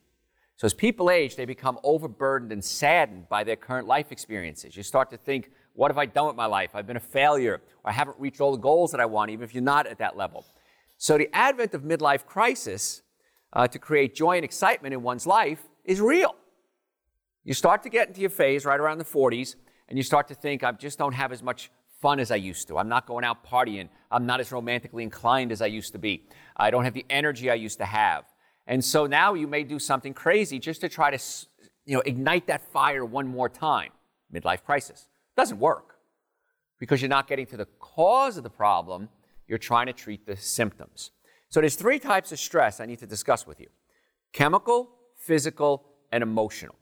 So 0.56 0.66
as 0.66 0.74
people 0.74 1.10
age, 1.10 1.34
they 1.34 1.46
become 1.46 1.78
overburdened 1.82 2.52
and 2.52 2.62
saddened 2.62 3.26
by 3.30 3.42
their 3.42 3.56
current 3.56 3.88
life 3.88 4.12
experiences. 4.12 4.76
You 4.76 4.82
start 4.82 5.08
to 5.12 5.16
think, 5.16 5.50
what 5.72 5.90
have 5.90 5.96
I 5.96 6.04
done 6.04 6.26
with 6.26 6.36
my 6.36 6.46
life? 6.46 6.72
I've 6.74 6.86
been 6.86 6.98
a 6.98 7.00
failure, 7.00 7.62
or 7.82 7.90
I 7.90 7.92
haven't 7.94 8.20
reached 8.20 8.42
all 8.42 8.52
the 8.52 8.58
goals 8.58 8.90
that 8.90 9.00
I 9.00 9.06
want, 9.06 9.30
even 9.30 9.44
if 9.44 9.54
you're 9.54 9.62
not 9.62 9.86
at 9.86 9.96
that 9.96 10.14
level. 10.14 10.44
So 10.98 11.16
the 11.16 11.34
advent 11.34 11.72
of 11.72 11.84
midlife 11.84 12.26
crisis 12.26 13.00
uh, 13.54 13.66
to 13.66 13.78
create 13.78 14.14
joy 14.14 14.36
and 14.36 14.44
excitement 14.44 14.92
in 14.92 15.02
one's 15.02 15.26
life 15.26 15.62
is 15.84 16.00
real. 16.00 16.34
You 17.44 17.54
start 17.54 17.82
to 17.82 17.90
get 17.90 18.08
into 18.08 18.20
your 18.20 18.30
phase 18.30 18.64
right 18.64 18.80
around 18.80 18.98
the 18.98 19.04
40s, 19.04 19.56
and 19.88 19.98
you 19.98 20.02
start 20.02 20.28
to 20.28 20.34
think, 20.34 20.64
I 20.64 20.72
just 20.72 20.98
don't 20.98 21.12
have 21.12 21.30
as 21.30 21.42
much 21.42 21.70
fun 22.00 22.18
as 22.18 22.30
I 22.30 22.36
used 22.36 22.68
to. 22.68 22.78
I'm 22.78 22.88
not 22.88 23.06
going 23.06 23.24
out 23.24 23.46
partying. 23.46 23.88
I'm 24.10 24.26
not 24.26 24.40
as 24.40 24.50
romantically 24.50 25.02
inclined 25.02 25.52
as 25.52 25.62
I 25.62 25.66
used 25.66 25.92
to 25.92 25.98
be. 25.98 26.26
I 26.56 26.70
don't 26.70 26.84
have 26.84 26.94
the 26.94 27.06
energy 27.10 27.50
I 27.50 27.54
used 27.54 27.78
to 27.78 27.84
have. 27.84 28.24
And 28.66 28.84
so 28.84 29.06
now 29.06 29.34
you 29.34 29.46
may 29.46 29.62
do 29.62 29.78
something 29.78 30.14
crazy 30.14 30.58
just 30.58 30.80
to 30.80 30.88
try 30.88 31.10
to 31.10 31.18
you 31.84 31.94
know, 31.94 32.02
ignite 32.06 32.46
that 32.46 32.62
fire 32.72 33.04
one 33.04 33.26
more 33.26 33.48
time. 33.48 33.90
Midlife 34.32 34.64
crisis. 34.64 35.08
Doesn't 35.36 35.58
work 35.58 35.96
because 36.78 37.00
you're 37.00 37.08
not 37.08 37.28
getting 37.28 37.46
to 37.46 37.56
the 37.56 37.66
cause 37.78 38.36
of 38.36 38.42
the 38.42 38.50
problem, 38.50 39.08
you're 39.46 39.58
trying 39.58 39.86
to 39.86 39.92
treat 39.92 40.26
the 40.26 40.36
symptoms. 40.36 41.10
So 41.48 41.60
there's 41.60 41.76
three 41.76 41.98
types 41.98 42.32
of 42.32 42.38
stress 42.38 42.80
I 42.80 42.86
need 42.86 42.98
to 42.98 43.06
discuss 43.06 43.46
with 43.46 43.60
you 43.60 43.68
chemical, 44.32 44.90
physical, 45.26 45.84
and 46.12 46.22
emotional. 46.22 46.74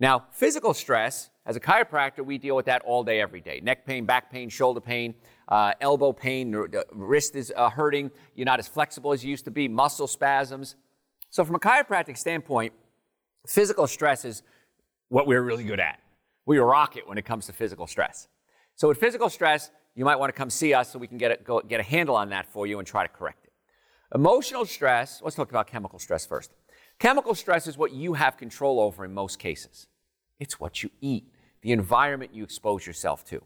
Now, 0.00 0.26
physical 0.32 0.74
stress, 0.74 1.30
as 1.46 1.54
a 1.54 1.60
chiropractor, 1.60 2.24
we 2.24 2.38
deal 2.38 2.56
with 2.56 2.66
that 2.66 2.82
all 2.82 3.04
day, 3.04 3.20
every 3.20 3.40
day. 3.40 3.60
Neck 3.62 3.86
pain, 3.86 4.04
back 4.04 4.32
pain, 4.32 4.48
shoulder 4.48 4.80
pain, 4.80 5.14
uh, 5.48 5.72
elbow 5.80 6.12
pain, 6.12 6.52
wrist 6.92 7.36
is 7.36 7.52
uh, 7.56 7.68
hurting, 7.70 8.10
you're 8.34 8.46
not 8.46 8.58
as 8.58 8.66
flexible 8.66 9.12
as 9.12 9.24
you 9.24 9.30
used 9.30 9.44
to 9.44 9.50
be, 9.50 9.68
muscle 9.68 10.06
spasms. 10.06 10.76
So, 11.30 11.44
from 11.44 11.54
a 11.54 11.60
chiropractic 11.60 12.16
standpoint, 12.16 12.72
physical 13.46 13.86
stress 13.86 14.24
is 14.24 14.42
what 15.08 15.26
we're 15.26 15.42
really 15.42 15.64
good 15.64 15.80
at. 15.80 16.00
We 16.46 16.58
rock 16.58 16.96
it 16.96 17.06
when 17.06 17.18
it 17.18 17.24
comes 17.24 17.46
to 17.46 17.52
physical 17.52 17.86
stress. 17.86 18.28
So, 18.74 18.88
with 18.88 18.98
physical 18.98 19.28
stress, 19.28 19.70
you 19.94 20.04
might 20.04 20.16
want 20.16 20.30
to 20.34 20.36
come 20.36 20.50
see 20.50 20.74
us 20.74 20.90
so 20.90 20.98
we 20.98 21.06
can 21.06 21.18
get 21.18 21.32
a, 21.32 21.36
go, 21.42 21.60
get 21.60 21.80
a 21.80 21.84
handle 21.84 22.16
on 22.16 22.30
that 22.30 22.46
for 22.46 22.66
you 22.66 22.78
and 22.78 22.88
try 22.88 23.06
to 23.06 23.12
correct 23.12 23.44
it. 23.44 23.52
Emotional 24.14 24.64
stress, 24.64 25.20
let's 25.22 25.36
talk 25.36 25.50
about 25.50 25.66
chemical 25.66 25.98
stress 25.98 26.26
first. 26.26 26.52
Chemical 26.98 27.34
stress 27.34 27.66
is 27.66 27.76
what 27.76 27.92
you 27.92 28.14
have 28.14 28.36
control 28.36 28.80
over 28.80 29.04
in 29.04 29.12
most 29.12 29.38
cases. 29.38 29.86
It's 30.38 30.60
what 30.60 30.82
you 30.82 30.90
eat, 31.00 31.32
the 31.62 31.72
environment 31.72 32.34
you 32.34 32.44
expose 32.44 32.86
yourself 32.86 33.24
to. 33.26 33.42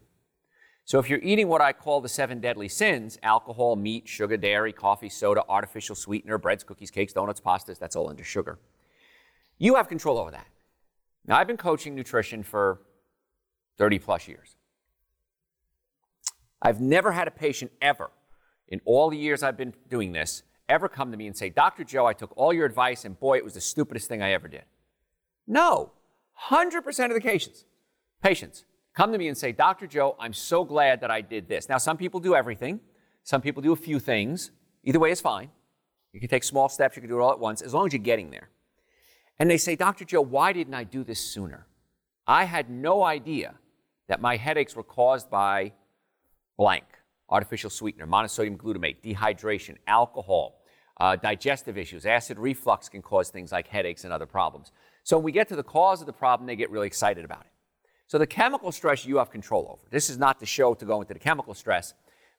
So 0.85 0.99
if 0.99 1.09
you're 1.09 1.19
eating 1.21 1.49
what 1.49 1.59
I 1.59 1.73
call 1.73 1.99
the 1.99 2.07
seven 2.07 2.39
deadly 2.39 2.69
sins 2.69 3.19
alcohol, 3.21 3.75
meat, 3.75 4.07
sugar, 4.07 4.37
dairy, 4.37 4.71
coffee, 4.71 5.09
soda, 5.09 5.43
artificial 5.49 5.95
sweetener, 5.95 6.37
breads, 6.37 6.63
cookies, 6.63 6.91
cakes, 6.91 7.13
donuts, 7.13 7.41
pastas 7.41 7.77
that's 7.77 7.95
all 7.95 8.09
under 8.09 8.23
sugar. 8.23 8.57
You 9.57 9.75
have 9.75 9.89
control 9.89 10.17
over 10.17 10.31
that. 10.31 10.47
Now, 11.25 11.37
I've 11.37 11.47
been 11.47 11.57
coaching 11.57 11.93
nutrition 11.93 12.41
for 12.41 12.81
30 13.77 13.99
plus 13.99 14.27
years. 14.27 14.55
I've 16.61 16.79
never 16.79 17.11
had 17.11 17.27
a 17.27 17.31
patient 17.31 17.71
ever, 17.81 18.09
in 18.69 18.81
all 18.85 19.09
the 19.09 19.17
years 19.17 19.43
I've 19.43 19.57
been 19.57 19.73
doing 19.89 20.13
this, 20.13 20.43
ever 20.69 20.89
come 20.89 21.11
to 21.11 21.17
me 21.17 21.27
and 21.27 21.35
say, 21.35 21.49
Dr. 21.49 21.83
Joe, 21.83 22.05
I 22.05 22.13
took 22.13 22.35
all 22.37 22.53
your 22.53 22.65
advice 22.65 23.05
and 23.05 23.19
boy, 23.19 23.37
it 23.37 23.43
was 23.43 23.53
the 23.53 23.61
stupidest 23.61 24.07
thing 24.07 24.21
I 24.21 24.31
ever 24.31 24.47
did. 24.47 24.63
No, 25.47 25.93
100% 26.49 27.05
of 27.05 27.13
the 27.13 27.21
cases, 27.21 27.65
patients 28.21 28.65
come 28.93 29.11
to 29.11 29.17
me 29.17 29.27
and 29.27 29.37
say, 29.37 29.51
Dr. 29.51 29.87
Joe, 29.87 30.15
I'm 30.19 30.33
so 30.33 30.63
glad 30.65 31.01
that 31.01 31.11
I 31.11 31.21
did 31.21 31.47
this. 31.47 31.69
Now, 31.69 31.77
some 31.77 31.97
people 31.97 32.19
do 32.19 32.35
everything, 32.35 32.79
some 33.23 33.41
people 33.41 33.61
do 33.61 33.71
a 33.71 33.77
few 33.77 33.99
things. 33.99 34.51
Either 34.83 34.99
way 34.99 35.11
is 35.11 35.21
fine. 35.21 35.49
You 36.13 36.19
can 36.19 36.29
take 36.29 36.43
small 36.43 36.69
steps, 36.69 36.95
you 36.95 37.01
can 37.01 37.09
do 37.09 37.19
it 37.19 37.21
all 37.21 37.31
at 37.31 37.39
once, 37.39 37.61
as 37.61 37.73
long 37.73 37.87
as 37.87 37.93
you're 37.93 38.01
getting 38.01 38.31
there. 38.31 38.49
And 39.39 39.49
they 39.49 39.57
say, 39.57 39.75
Dr. 39.75 40.05
Joe, 40.05 40.21
why 40.21 40.53
didn't 40.53 40.73
I 40.73 40.83
do 40.83 41.03
this 41.03 41.19
sooner? 41.19 41.67
I 42.25 42.45
had 42.45 42.69
no 42.69 43.03
idea 43.03 43.55
that 44.07 44.19
my 44.19 44.37
headaches 44.37 44.75
were 44.75 44.83
caused 44.83 45.29
by 45.29 45.73
blank 46.57 46.85
artificial 47.29 47.69
sweetener, 47.69 48.07
monosodium 48.07 48.57
glutamate, 48.57 48.97
dehydration, 49.03 49.75
alcohol, 49.87 50.61
uh, 50.99 51.15
digestive 51.15 51.77
issues. 51.77 52.05
Acid 52.05 52.39
reflux 52.39 52.89
can 52.89 53.01
cause 53.01 53.29
things 53.29 53.51
like 53.51 53.67
headaches 53.67 54.03
and 54.03 54.13
other 54.13 54.25
problems. 54.25 54.71
So 55.03 55.17
when 55.17 55.23
we 55.23 55.31
get 55.31 55.47
to 55.49 55.55
the 55.55 55.63
cause 55.63 56.01
of 56.01 56.07
the 56.07 56.13
problem, 56.13 56.47
they 56.47 56.55
get 56.55 56.71
really 56.71 56.87
excited 56.87 57.23
about 57.23 57.41
it. 57.41 57.51
So 58.07 58.17
the 58.17 58.27
chemical 58.27 58.71
stress 58.71 59.05
you 59.05 59.17
have 59.17 59.29
control 59.29 59.67
over. 59.69 59.87
This 59.89 60.09
is 60.09 60.17
not 60.17 60.39
the 60.39 60.45
show 60.45 60.73
to 60.73 60.85
go 60.85 61.01
into 61.01 61.13
the 61.13 61.19
chemical 61.19 61.53
stress, 61.53 61.93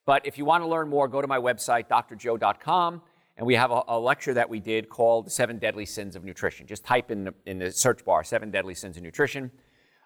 but 0.07 0.27
if 0.27 0.39
you 0.39 0.47
want 0.47 0.65
to 0.65 0.69
learn 0.69 0.89
more, 0.89 1.07
go 1.09 1.21
to 1.21 1.29
my 1.29 1.39
website, 1.39 1.89
drjoe.com, 1.89 3.03
and 3.37 3.47
we 3.47 3.55
have 3.55 3.71
a, 3.71 3.83
a 3.89 3.99
lecture 3.99 4.35
that 4.35 4.49
we 4.49 4.59
did 4.59 4.89
called 4.89 5.27
The 5.27 5.31
Seven 5.31 5.59
Deadly 5.59 5.85
Sins 5.85 6.17
of 6.17 6.25
Nutrition. 6.25 6.67
Just 6.67 6.85
type 6.85 7.11
in 7.11 7.25
the, 7.25 7.35
in 7.47 7.59
the 7.59 7.71
search 7.71 8.05
bar, 8.05 8.25
Seven 8.25 8.51
Deadly 8.51 8.75
Sins 8.75 8.97
of 8.97 9.03
Nutrition. 9.03 9.51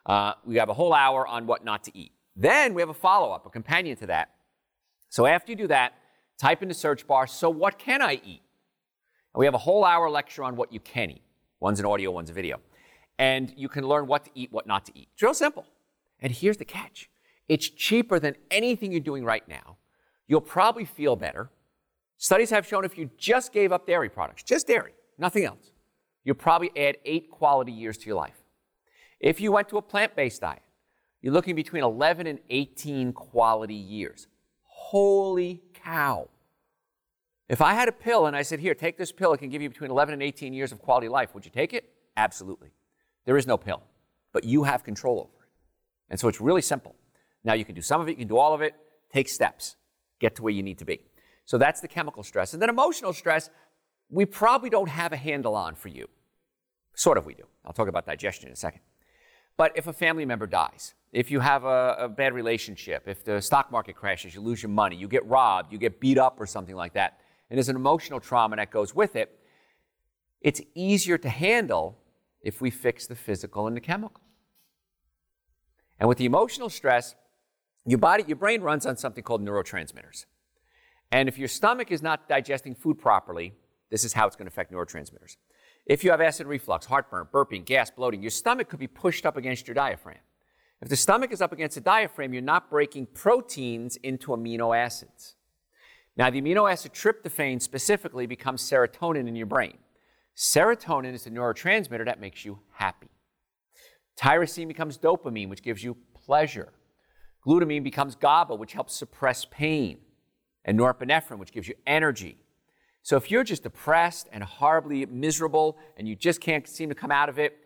Uh, 0.04 0.32
we 0.44 0.56
have 0.56 0.68
a 0.68 0.74
whole 0.74 0.92
hour 0.92 1.26
on 1.26 1.46
what 1.46 1.64
not 1.64 1.84
to 1.84 1.96
eat. 1.96 2.12
Then 2.34 2.74
we 2.74 2.82
have 2.82 2.88
a 2.88 2.94
follow 2.94 3.30
up, 3.30 3.46
a 3.46 3.50
companion 3.50 3.96
to 3.98 4.06
that. 4.06 4.30
So 5.12 5.26
after 5.26 5.52
you 5.52 5.56
do 5.56 5.66
that, 5.68 5.92
type 6.38 6.62
in 6.62 6.68
the 6.68 6.74
search 6.74 7.06
bar, 7.06 7.26
so 7.26 7.50
what 7.50 7.78
can 7.78 8.02
I 8.02 8.14
eat? 8.14 8.42
And 9.34 9.40
we 9.40 9.44
have 9.44 9.54
a 9.54 9.58
whole 9.58 9.84
hour 9.84 10.10
lecture 10.10 10.42
on 10.42 10.56
what 10.56 10.72
you 10.72 10.80
can 10.80 11.10
eat. 11.10 11.22
One's 11.60 11.80
an 11.80 11.86
audio, 11.86 12.10
one's 12.10 12.30
a 12.30 12.32
video 12.32 12.60
and 13.22 13.52
you 13.56 13.68
can 13.68 13.86
learn 13.86 14.08
what 14.08 14.24
to 14.24 14.30
eat, 14.34 14.50
what 14.52 14.66
not 14.66 14.84
to 14.86 14.92
eat. 14.98 15.08
It's 15.12 15.22
real 15.22 15.32
simple. 15.32 15.64
And 16.18 16.32
here's 16.32 16.56
the 16.56 16.64
catch 16.64 17.08
it's 17.48 17.68
cheaper 17.68 18.18
than 18.18 18.34
anything 18.50 18.90
you're 18.90 19.00
doing 19.00 19.24
right 19.24 19.46
now. 19.48 19.76
You'll 20.26 20.40
probably 20.40 20.84
feel 20.84 21.14
better. 21.14 21.50
Studies 22.16 22.50
have 22.50 22.66
shown 22.66 22.84
if 22.84 22.96
you 22.96 23.10
just 23.16 23.52
gave 23.52 23.70
up 23.70 23.86
dairy 23.86 24.08
products, 24.08 24.42
just 24.42 24.66
dairy, 24.66 24.94
nothing 25.18 25.44
else, 25.44 25.72
you'll 26.24 26.34
probably 26.34 26.70
add 26.76 26.96
eight 27.04 27.30
quality 27.30 27.72
years 27.72 27.98
to 27.98 28.06
your 28.06 28.16
life. 28.16 28.42
If 29.20 29.40
you 29.40 29.52
went 29.52 29.68
to 29.68 29.76
a 29.76 29.82
plant 29.82 30.16
based 30.16 30.40
diet, 30.40 30.62
you're 31.20 31.32
looking 31.32 31.54
between 31.54 31.84
11 31.84 32.26
and 32.26 32.40
18 32.50 33.12
quality 33.12 33.74
years. 33.74 34.26
Holy 34.92 35.62
cow. 35.72 36.28
If 37.48 37.62
I 37.62 37.72
had 37.72 37.88
a 37.88 37.92
pill 37.92 38.26
and 38.26 38.36
I 38.36 38.42
said, 38.42 38.60
Here, 38.60 38.74
take 38.74 38.98
this 38.98 39.10
pill, 39.10 39.32
it 39.32 39.38
can 39.38 39.48
give 39.48 39.62
you 39.62 39.70
between 39.70 39.90
11 39.90 40.12
and 40.12 40.22
18 40.22 40.52
years 40.52 40.70
of 40.70 40.80
quality 40.82 41.08
life, 41.08 41.34
would 41.34 41.46
you 41.46 41.50
take 41.50 41.72
it? 41.72 41.88
Absolutely. 42.14 42.72
There 43.24 43.38
is 43.38 43.46
no 43.46 43.56
pill, 43.56 43.82
but 44.34 44.44
you 44.44 44.64
have 44.64 44.84
control 44.84 45.18
over 45.18 45.44
it. 45.44 45.50
And 46.10 46.20
so 46.20 46.28
it's 46.28 46.42
really 46.42 46.60
simple. 46.60 46.94
Now 47.42 47.54
you 47.54 47.64
can 47.64 47.74
do 47.74 47.80
some 47.80 48.02
of 48.02 48.08
it, 48.08 48.10
you 48.10 48.16
can 48.18 48.28
do 48.28 48.36
all 48.36 48.52
of 48.52 48.60
it, 48.60 48.74
take 49.10 49.30
steps, 49.30 49.76
get 50.20 50.36
to 50.36 50.42
where 50.42 50.52
you 50.52 50.62
need 50.62 50.76
to 50.80 50.84
be. 50.84 51.00
So 51.46 51.56
that's 51.56 51.80
the 51.80 51.88
chemical 51.88 52.22
stress. 52.22 52.52
And 52.52 52.60
then 52.60 52.68
emotional 52.68 53.14
stress, 53.14 53.48
we 54.10 54.26
probably 54.26 54.68
don't 54.68 54.90
have 54.90 55.14
a 55.14 55.16
handle 55.16 55.54
on 55.54 55.74
for 55.74 55.88
you. 55.88 56.06
Sort 56.94 57.16
of 57.16 57.24
we 57.24 57.32
do. 57.32 57.44
I'll 57.64 57.72
talk 57.72 57.88
about 57.88 58.04
digestion 58.04 58.48
in 58.48 58.52
a 58.52 58.56
second. 58.56 58.82
But 59.56 59.72
if 59.74 59.86
a 59.86 59.94
family 59.94 60.26
member 60.26 60.46
dies, 60.46 60.92
if 61.12 61.30
you 61.30 61.40
have 61.40 61.64
a, 61.64 61.96
a, 62.00 62.08
bad 62.08 62.32
relationship, 62.32 63.06
if 63.06 63.22
the 63.22 63.40
stock 63.40 63.70
market 63.70 63.94
crashes, 63.94 64.34
you 64.34 64.40
lose 64.40 64.62
your 64.62 64.70
money, 64.70 64.96
you 64.96 65.06
get 65.06 65.26
robbed, 65.26 65.70
you 65.70 65.78
get 65.78 66.00
beat 66.00 66.16
up 66.16 66.40
or 66.40 66.46
something 66.46 66.74
like 66.74 66.94
that, 66.94 67.20
and 67.50 67.58
there's 67.58 67.68
an 67.68 67.76
emotional 67.76 68.18
trauma 68.18 68.56
that 68.56 68.70
goes 68.70 68.94
with 68.94 69.14
it, 69.14 69.38
it's 70.40 70.60
easier 70.74 71.18
to 71.18 71.28
handle 71.28 71.98
if 72.40 72.60
we 72.60 72.70
fix 72.70 73.06
the 73.06 73.14
physical 73.14 73.66
and 73.66 73.76
the 73.76 73.80
chemical. 73.80 74.22
And 76.00 76.08
with 76.08 76.18
the 76.18 76.24
emotional 76.24 76.70
stress, 76.70 77.14
your 77.84 77.98
body, 77.98 78.24
your 78.26 78.36
brain 78.36 78.62
runs 78.62 78.86
on 78.86 78.96
something 78.96 79.22
called 79.22 79.44
neurotransmitters. 79.44 80.24
And 81.12 81.28
if 81.28 81.38
your 81.38 81.46
stomach 81.48 81.90
is 81.92 82.02
not 82.02 82.28
digesting 82.28 82.74
food 82.74 82.98
properly, 82.98 83.54
this 83.90 84.02
is 84.02 84.14
how 84.14 84.26
it's 84.26 84.34
going 84.34 84.46
to 84.46 84.52
affect 84.52 84.72
neurotransmitters. 84.72 85.36
If 85.84 86.02
you 86.02 86.10
have 86.10 86.20
acid 86.20 86.46
reflux, 86.46 86.86
heartburn, 86.86 87.26
burping, 87.32 87.64
gas, 87.64 87.90
bloating, 87.90 88.22
your 88.22 88.30
stomach 88.30 88.68
could 88.70 88.80
be 88.80 88.86
pushed 88.86 89.26
up 89.26 89.36
against 89.36 89.68
your 89.68 89.74
diaphragm. 89.74 90.18
If 90.82 90.88
the 90.88 90.96
stomach 90.96 91.30
is 91.30 91.40
up 91.40 91.52
against 91.52 91.76
the 91.76 91.80
diaphragm, 91.80 92.32
you're 92.32 92.42
not 92.42 92.68
breaking 92.68 93.06
proteins 93.14 93.94
into 93.96 94.32
amino 94.32 94.76
acids. 94.76 95.36
Now, 96.16 96.28
the 96.28 96.42
amino 96.42 96.70
acid 96.70 96.92
tryptophan 96.92 97.62
specifically 97.62 98.26
becomes 98.26 98.68
serotonin 98.68 99.28
in 99.28 99.36
your 99.36 99.46
brain. 99.46 99.78
Serotonin 100.36 101.14
is 101.14 101.22
the 101.22 101.30
neurotransmitter 101.30 102.04
that 102.04 102.20
makes 102.20 102.44
you 102.44 102.58
happy. 102.72 103.06
Tyrosine 104.18 104.66
becomes 104.66 104.98
dopamine, 104.98 105.48
which 105.48 105.62
gives 105.62 105.84
you 105.84 105.96
pleasure. 106.14 106.72
Glutamine 107.46 107.84
becomes 107.84 108.16
GABA, 108.16 108.56
which 108.56 108.72
helps 108.72 108.94
suppress 108.94 109.44
pain. 109.44 109.98
And 110.64 110.76
norepinephrine, 110.76 111.38
which 111.38 111.52
gives 111.52 111.68
you 111.68 111.74
energy. 111.86 112.38
So 113.02 113.16
if 113.16 113.30
you're 113.30 113.44
just 113.44 113.62
depressed 113.62 114.28
and 114.32 114.42
horribly 114.42 115.06
miserable 115.06 115.78
and 115.96 116.08
you 116.08 116.16
just 116.16 116.40
can't 116.40 116.66
seem 116.66 116.88
to 116.88 116.94
come 116.94 117.12
out 117.12 117.28
of 117.28 117.38
it, 117.38 117.56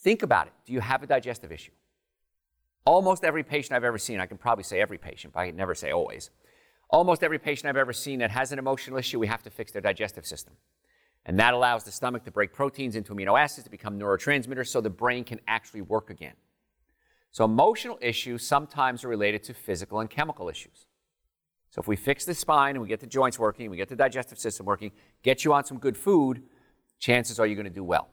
think 0.00 0.22
about 0.22 0.46
it. 0.46 0.54
Do 0.64 0.72
you 0.72 0.80
have 0.80 1.02
a 1.02 1.06
digestive 1.06 1.52
issue? 1.52 1.72
Almost 2.84 3.24
every 3.24 3.44
patient 3.44 3.76
I've 3.76 3.84
ever 3.84 3.98
seen, 3.98 4.18
I 4.20 4.26
can 4.26 4.38
probably 4.38 4.64
say 4.64 4.80
every 4.80 4.98
patient, 4.98 5.32
but 5.32 5.40
I 5.40 5.46
can 5.48 5.56
never 5.56 5.74
say 5.74 5.90
always. 5.92 6.30
Almost 6.90 7.22
every 7.22 7.38
patient 7.38 7.68
I've 7.68 7.76
ever 7.76 7.92
seen 7.92 8.18
that 8.18 8.30
has 8.30 8.52
an 8.52 8.58
emotional 8.58 8.98
issue, 8.98 9.18
we 9.18 9.28
have 9.28 9.42
to 9.44 9.50
fix 9.50 9.72
their 9.72 9.80
digestive 9.80 10.26
system. 10.26 10.54
And 11.24 11.38
that 11.38 11.54
allows 11.54 11.84
the 11.84 11.92
stomach 11.92 12.24
to 12.24 12.32
break 12.32 12.52
proteins 12.52 12.96
into 12.96 13.14
amino 13.14 13.40
acids 13.40 13.64
to 13.64 13.70
become 13.70 13.98
neurotransmitters 13.98 14.68
so 14.68 14.80
the 14.80 14.90
brain 14.90 15.22
can 15.22 15.38
actually 15.46 15.82
work 15.82 16.10
again. 16.10 16.34
So, 17.30 17.44
emotional 17.44 17.98
issues 18.02 18.46
sometimes 18.46 19.04
are 19.04 19.08
related 19.08 19.42
to 19.44 19.54
physical 19.54 20.00
and 20.00 20.10
chemical 20.10 20.50
issues. 20.50 20.86
So, 21.70 21.80
if 21.80 21.86
we 21.86 21.96
fix 21.96 22.26
the 22.26 22.34
spine 22.34 22.74
and 22.74 22.82
we 22.82 22.88
get 22.88 23.00
the 23.00 23.06
joints 23.06 23.38
working, 23.38 23.70
we 23.70 23.78
get 23.78 23.88
the 23.88 23.96
digestive 23.96 24.38
system 24.38 24.66
working, 24.66 24.90
get 25.22 25.44
you 25.44 25.54
on 25.54 25.64
some 25.64 25.78
good 25.78 25.96
food, 25.96 26.42
chances 26.98 27.38
are 27.40 27.46
you're 27.46 27.56
going 27.56 27.64
to 27.64 27.70
do 27.70 27.84
well. 27.84 28.08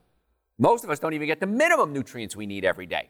Most 0.57 0.83
of 0.85 0.89
us 0.89 0.99
don't 0.99 1.13
even 1.13 1.27
get 1.27 1.41
the 1.41 1.47
minimum 1.47 1.91
nutrients 1.91 2.35
we 2.35 2.45
need 2.45 2.63
every 2.63 2.85
day. 2.85 3.09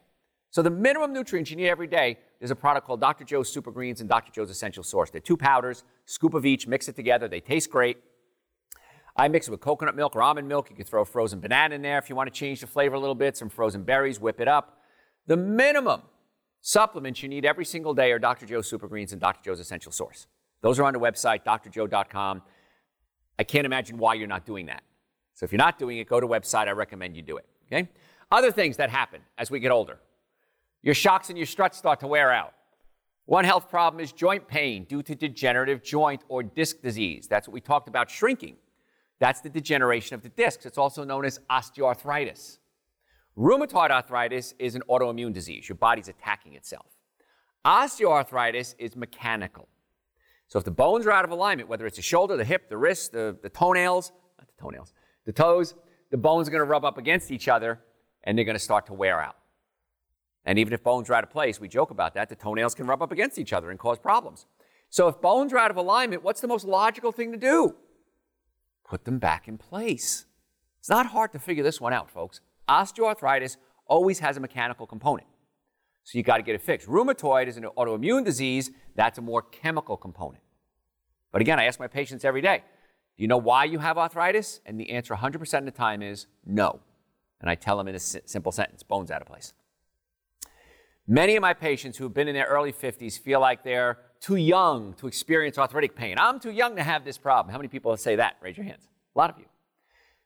So, 0.50 0.62
the 0.62 0.70
minimum 0.70 1.12
nutrients 1.12 1.50
you 1.50 1.56
need 1.56 1.68
every 1.68 1.86
day, 1.86 2.18
is 2.40 2.50
a 2.50 2.56
product 2.56 2.86
called 2.86 3.00
Dr. 3.00 3.24
Joe's 3.24 3.52
Super 3.52 3.70
Greens 3.70 4.00
and 4.00 4.08
Dr. 4.08 4.32
Joe's 4.32 4.50
Essential 4.50 4.82
Source. 4.82 5.10
They're 5.10 5.20
two 5.20 5.36
powders, 5.36 5.84
scoop 6.06 6.34
of 6.34 6.46
each, 6.46 6.66
mix 6.66 6.88
it 6.88 6.96
together. 6.96 7.28
They 7.28 7.40
taste 7.40 7.70
great. 7.70 7.98
I 9.16 9.28
mix 9.28 9.48
it 9.48 9.50
with 9.50 9.60
coconut 9.60 9.94
milk 9.94 10.16
or 10.16 10.22
almond 10.22 10.48
milk. 10.48 10.70
You 10.70 10.76
can 10.76 10.86
throw 10.86 11.02
a 11.02 11.04
frozen 11.04 11.40
banana 11.40 11.74
in 11.74 11.82
there 11.82 11.98
if 11.98 12.08
you 12.08 12.16
want 12.16 12.32
to 12.32 12.38
change 12.38 12.60
the 12.60 12.66
flavor 12.66 12.94
a 12.94 13.00
little 13.00 13.14
bit, 13.14 13.36
some 13.36 13.50
frozen 13.50 13.82
berries, 13.82 14.18
whip 14.18 14.40
it 14.40 14.48
up. 14.48 14.78
The 15.26 15.36
minimum 15.36 16.02
supplements 16.62 17.22
you 17.22 17.28
need 17.28 17.44
every 17.44 17.64
single 17.64 17.92
day 17.92 18.10
are 18.12 18.18
Dr. 18.18 18.46
Joe's 18.46 18.68
Super 18.68 18.88
Greens 18.88 19.12
and 19.12 19.20
Dr. 19.20 19.40
Joe's 19.44 19.60
Essential 19.60 19.92
Source. 19.92 20.26
Those 20.62 20.78
are 20.78 20.84
on 20.84 20.94
the 20.94 21.00
website, 21.00 21.44
drjoe.com. 21.44 22.42
I 23.38 23.44
can't 23.44 23.66
imagine 23.66 23.98
why 23.98 24.14
you're 24.14 24.28
not 24.28 24.46
doing 24.46 24.66
that. 24.66 24.82
So 25.34 25.44
if 25.44 25.52
you're 25.52 25.58
not 25.58 25.78
doing 25.78 25.98
it, 25.98 26.08
go 26.08 26.20
to 26.20 26.26
website. 26.26 26.68
I 26.68 26.72
recommend 26.72 27.16
you 27.16 27.22
do 27.22 27.36
it. 27.36 27.46
Okay? 27.66 27.88
Other 28.30 28.52
things 28.52 28.76
that 28.78 28.90
happen 28.90 29.20
as 29.36 29.50
we 29.50 29.60
get 29.60 29.70
older. 29.70 29.98
Your 30.82 30.94
shocks 30.94 31.28
and 31.28 31.38
your 31.38 31.46
struts 31.46 31.78
start 31.78 32.00
to 32.00 32.06
wear 32.06 32.32
out. 32.32 32.54
One 33.26 33.44
health 33.44 33.68
problem 33.68 34.02
is 34.02 34.12
joint 34.12 34.48
pain 34.48 34.84
due 34.84 35.02
to 35.02 35.14
degenerative 35.14 35.82
joint 35.82 36.22
or 36.28 36.42
disc 36.42 36.82
disease. 36.82 37.28
That's 37.28 37.46
what 37.46 37.54
we 37.54 37.60
talked 37.60 37.88
about 37.88 38.10
shrinking. 38.10 38.56
That's 39.20 39.40
the 39.40 39.50
degeneration 39.50 40.14
of 40.14 40.22
the 40.22 40.30
discs. 40.30 40.66
It's 40.66 40.78
also 40.78 41.04
known 41.04 41.24
as 41.24 41.38
osteoarthritis. 41.50 42.58
Rheumatoid 43.38 43.90
arthritis 43.90 44.54
is 44.58 44.74
an 44.74 44.82
autoimmune 44.88 45.32
disease. 45.32 45.68
Your 45.68 45.76
body's 45.76 46.08
attacking 46.08 46.54
itself. 46.54 46.86
Osteoarthritis 47.64 48.74
is 48.78 48.96
mechanical. 48.96 49.68
So 50.48 50.58
if 50.58 50.64
the 50.64 50.70
bones 50.70 51.06
are 51.06 51.12
out 51.12 51.24
of 51.24 51.30
alignment, 51.30 51.68
whether 51.68 51.86
it's 51.86 51.96
the 51.96 52.02
shoulder, 52.02 52.36
the 52.36 52.44
hip, 52.44 52.68
the 52.68 52.76
wrist, 52.76 53.12
the, 53.12 53.36
the 53.42 53.50
toenails, 53.50 54.10
not 54.38 54.48
the 54.48 54.60
toenails, 54.60 54.92
the 55.24 55.32
toes, 55.32 55.74
the 56.10 56.16
bones 56.16 56.48
are 56.48 56.50
going 56.50 56.60
to 56.60 56.64
rub 56.64 56.84
up 56.84 56.98
against 56.98 57.30
each 57.30 57.46
other 57.46 57.78
and 58.24 58.36
they're 58.36 58.44
going 58.44 58.56
to 58.56 58.58
start 58.58 58.86
to 58.86 58.94
wear 58.94 59.20
out. 59.20 59.36
And 60.44 60.58
even 60.58 60.72
if 60.72 60.82
bones 60.82 61.10
are 61.10 61.14
out 61.14 61.24
of 61.24 61.30
place, 61.30 61.60
we 61.60 61.68
joke 61.68 61.90
about 61.90 62.14
that, 62.14 62.28
the 62.28 62.36
toenails 62.36 62.74
can 62.74 62.86
rub 62.86 63.02
up 63.02 63.12
against 63.12 63.38
each 63.38 63.52
other 63.52 63.70
and 63.70 63.78
cause 63.78 63.98
problems. 63.98 64.46
So 64.88 65.06
if 65.08 65.20
bones 65.20 65.52
are 65.52 65.58
out 65.58 65.70
of 65.70 65.76
alignment, 65.76 66.22
what's 66.22 66.40
the 66.40 66.48
most 66.48 66.64
logical 66.64 67.12
thing 67.12 67.32
to 67.32 67.38
do? 67.38 67.74
put 68.90 69.04
them 69.04 69.18
back 69.18 69.46
in 69.46 69.56
place. 69.56 70.26
It's 70.80 70.88
not 70.88 71.06
hard 71.06 71.32
to 71.32 71.38
figure 71.38 71.62
this 71.62 71.80
one 71.80 71.92
out, 71.92 72.10
folks. 72.10 72.40
Osteoarthritis 72.68 73.56
always 73.86 74.18
has 74.18 74.36
a 74.36 74.40
mechanical 74.40 74.86
component. 74.86 75.28
So 76.02 76.18
you 76.18 76.24
got 76.24 76.38
to 76.38 76.42
get 76.42 76.56
it 76.56 76.62
fixed. 76.62 76.88
Rheumatoid 76.88 77.46
is 77.46 77.56
an 77.56 77.64
autoimmune 77.78 78.24
disease, 78.24 78.70
that's 78.96 79.18
a 79.18 79.22
more 79.22 79.42
chemical 79.42 79.96
component. 79.96 80.42
But 81.30 81.40
again, 81.40 81.60
I 81.60 81.66
ask 81.66 81.78
my 81.78 81.86
patients 81.86 82.24
every 82.24 82.40
day, 82.40 82.64
do 83.16 83.22
you 83.22 83.28
know 83.28 83.38
why 83.38 83.64
you 83.64 83.78
have 83.78 83.96
arthritis? 83.96 84.60
And 84.66 84.80
the 84.80 84.90
answer 84.90 85.14
100% 85.14 85.58
of 85.58 85.64
the 85.64 85.70
time 85.70 86.02
is 86.02 86.26
no. 86.44 86.80
And 87.40 87.48
I 87.48 87.54
tell 87.54 87.76
them 87.76 87.86
in 87.86 87.94
a 87.94 88.00
simple 88.00 88.50
sentence 88.50 88.82
bones 88.82 89.10
out 89.12 89.22
of 89.22 89.28
place. 89.28 89.52
Many 91.06 91.36
of 91.36 91.42
my 91.42 91.54
patients 91.54 91.98
who 91.98 92.04
have 92.04 92.14
been 92.14 92.28
in 92.28 92.34
their 92.34 92.46
early 92.46 92.72
50s 92.72 93.18
feel 93.18 93.40
like 93.40 93.64
they're 93.64 93.98
too 94.20 94.36
young 94.36 94.94
to 94.94 95.06
experience 95.06 95.58
arthritic 95.58 95.96
pain. 95.96 96.16
I'm 96.18 96.38
too 96.38 96.50
young 96.50 96.76
to 96.76 96.82
have 96.82 97.04
this 97.04 97.18
problem. 97.18 97.50
How 97.52 97.58
many 97.58 97.68
people 97.68 97.96
say 97.96 98.16
that? 98.16 98.36
Raise 98.40 98.56
your 98.56 98.66
hands. 98.66 98.86
A 99.14 99.18
lot 99.18 99.30
of 99.30 99.38
you. 99.38 99.46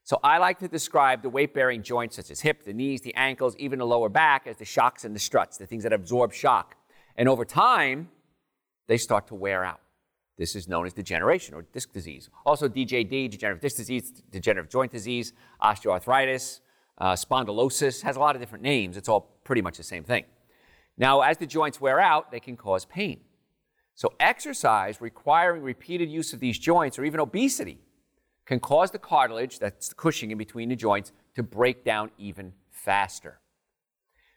So 0.03 0.21
I 0.23 0.37
like 0.37 0.59
to 0.59 0.69
describe 0.69 1.23
the 1.23 1.31
weight 1.31 1.55
bearing 1.55 1.83
joints 1.83 2.17
such 2.17 2.31
as 2.31 2.41
hip, 2.41 2.65
the 2.65 2.75
knees, 2.75 3.01
the 3.01 3.15
ankles, 3.15 3.57
even 3.57 3.79
the 3.79 3.87
lower 3.87 4.11
back 4.11 4.47
as 4.47 4.59
the 4.59 4.65
shocks 4.65 5.05
and 5.05 5.15
the 5.15 5.21
struts, 5.21 5.57
the 5.57 5.67
things 5.67 5.85
that 5.85 5.95
absorb 5.95 6.35
shock. 6.35 6.77
And 7.17 7.29
over 7.29 7.45
time, 7.47 8.11
they 8.87 8.99
start 8.99 9.29
to 9.29 9.35
wear 9.35 9.65
out. 9.65 9.81
This 10.37 10.57
is 10.57 10.69
known 10.69 10.85
as 10.85 10.93
degeneration 10.93 11.55
or 11.55 11.63
disc 11.63 11.93
disease. 11.93 12.29
Also, 12.45 12.69
DJD, 12.69 13.31
degenerative 13.31 13.63
disc 13.63 13.77
disease, 13.77 14.11
degenerative 14.31 14.71
joint 14.71 14.91
disease, 14.93 15.33
osteoarthritis, 15.63 16.61
uh, 16.99 17.13
spondylosis, 17.13 18.03
has 18.03 18.17
a 18.17 18.21
lot 18.21 18.35
of 18.35 18.43
different 18.43 18.65
names. 18.65 18.97
It's 18.97 19.09
all 19.09 19.39
pretty 19.45 19.63
much 19.63 19.77
the 19.79 19.85
same 19.85 20.05
thing. 20.05 20.25
Now, 20.97 21.21
as 21.23 21.39
the 21.39 21.47
joints 21.47 21.81
wear 21.81 22.01
out, 22.01 22.31
they 22.31 22.41
can 22.41 22.57
cause 22.57 22.85
pain. 22.85 23.21
So, 23.95 24.13
exercise 24.19 25.01
requiring 25.01 25.63
repeated 25.63 26.11
use 26.11 26.33
of 26.33 26.41
these 26.41 26.59
joints 26.59 26.99
or 26.99 27.05
even 27.05 27.21
obesity 27.21 27.79
can 28.47 28.61
cause 28.61 28.91
the 28.91 28.99
cartilage, 28.99 29.59
that's 29.59 29.89
the 29.89 29.95
cushioning 29.95 30.33
in 30.33 30.39
between 30.39 30.69
the 30.69 30.77
joints, 30.77 31.13
to 31.35 31.43
break 31.43 31.85
down 31.85 32.11
even 32.19 32.53
faster. 32.71 33.41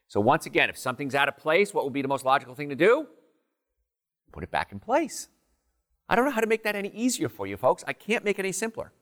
So, 0.08 0.20
once 0.22 0.46
again, 0.46 0.70
if 0.70 0.78
something's 0.78 1.16
out 1.16 1.28
of 1.28 1.38
place, 1.38 1.74
what 1.74 1.84
would 1.84 1.94
be 1.94 2.02
the 2.02 2.08
most 2.08 2.24
logical 2.24 2.56
thing 2.56 2.70
to 2.70 2.76
do? 2.76 3.08
Put 4.32 4.44
it 4.44 4.52
back 4.52 4.72
in 4.72 4.80
place. 4.80 5.28
I 6.10 6.16
don't 6.16 6.26
know 6.26 6.32
how 6.32 6.42
to 6.42 6.48
make 6.48 6.64
that 6.64 6.76
any 6.76 6.90
easier 6.90 7.28
for 7.28 7.48
you, 7.48 7.58
folks. 7.58 7.84
I 7.88 7.94
can't 7.94 8.24
make 8.24 8.40
it 8.40 8.44
any 8.44 8.52
simpler. 8.52 8.94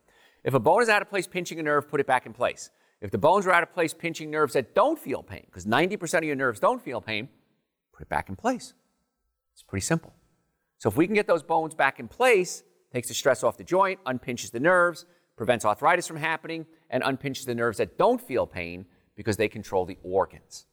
If 0.44 0.54
a 0.54 0.60
bone 0.60 0.82
is 0.82 0.90
out 0.90 1.02
of 1.02 1.10
place 1.10 1.28
pinching 1.28 1.60
a 1.60 1.64
nerve, 1.64 1.88
put 1.88 2.00
it 2.00 2.08
back 2.08 2.26
in 2.26 2.34
place. 2.34 2.72
If 3.02 3.12
the 3.12 3.18
bones 3.18 3.46
are 3.46 3.52
out 3.52 3.64
of 3.64 3.74
place 3.74 3.94
pinching 3.94 4.32
nerves 4.32 4.54
that 4.54 4.74
don't 4.74 4.98
feel 4.98 5.22
pain, 5.22 5.44
because 5.46 5.66
90% 5.66 6.20
of 6.20 6.24
your 6.24 6.36
nerves 6.36 6.60
don't 6.60 6.82
feel 6.82 7.02
pain, 7.02 7.30
put 7.96 8.04
it 8.04 8.10
back 8.10 8.30
in 8.30 8.36
place. 8.36 8.74
It's 9.54 9.64
pretty 9.64 9.86
simple. 9.86 10.14
So 10.78 10.90
if 10.90 10.98
we 10.98 11.06
can 11.06 11.16
get 11.16 11.28
those 11.28 11.44
bones 11.44 11.74
back 11.74 12.00
in 12.00 12.08
place, 12.08 12.64
takes 12.92 13.08
the 13.08 13.14
stress 13.14 13.44
off 13.44 13.58
the 13.58 13.64
joint, 13.64 14.04
unpinches 14.06 14.52
the 14.52 14.60
nerves, 14.60 15.06
prevents 15.38 15.66
arthritis 15.66 16.08
from 16.08 16.18
happening, 16.18 16.66
and 16.90 17.04
unpinches 17.04 17.46
the 17.46 17.56
nerves 17.56 17.78
that 17.78 17.98
don't 17.98 18.22
feel 18.22 18.46
pain 18.46 18.86
because 19.16 19.38
they 19.38 19.48
control 19.48 19.86
the 19.86 19.98
organs. 20.04 20.66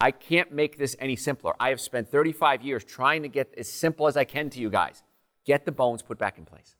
I 0.00 0.10
can't 0.10 0.52
make 0.52 0.78
this 0.78 0.96
any 1.00 1.16
simpler. 1.16 1.54
I 1.58 1.70
have 1.70 1.80
spent 1.80 2.10
35 2.10 2.62
years 2.62 2.84
trying 2.84 3.22
to 3.22 3.28
get 3.28 3.52
as 3.58 3.70
simple 3.70 4.06
as 4.06 4.16
I 4.16 4.24
can 4.24 4.48
to 4.50 4.60
you 4.60 4.70
guys. 4.70 5.02
Get 5.44 5.64
the 5.64 5.72
bones 5.72 6.02
put 6.02 6.18
back 6.18 6.38
in 6.38 6.44
place. 6.44 6.76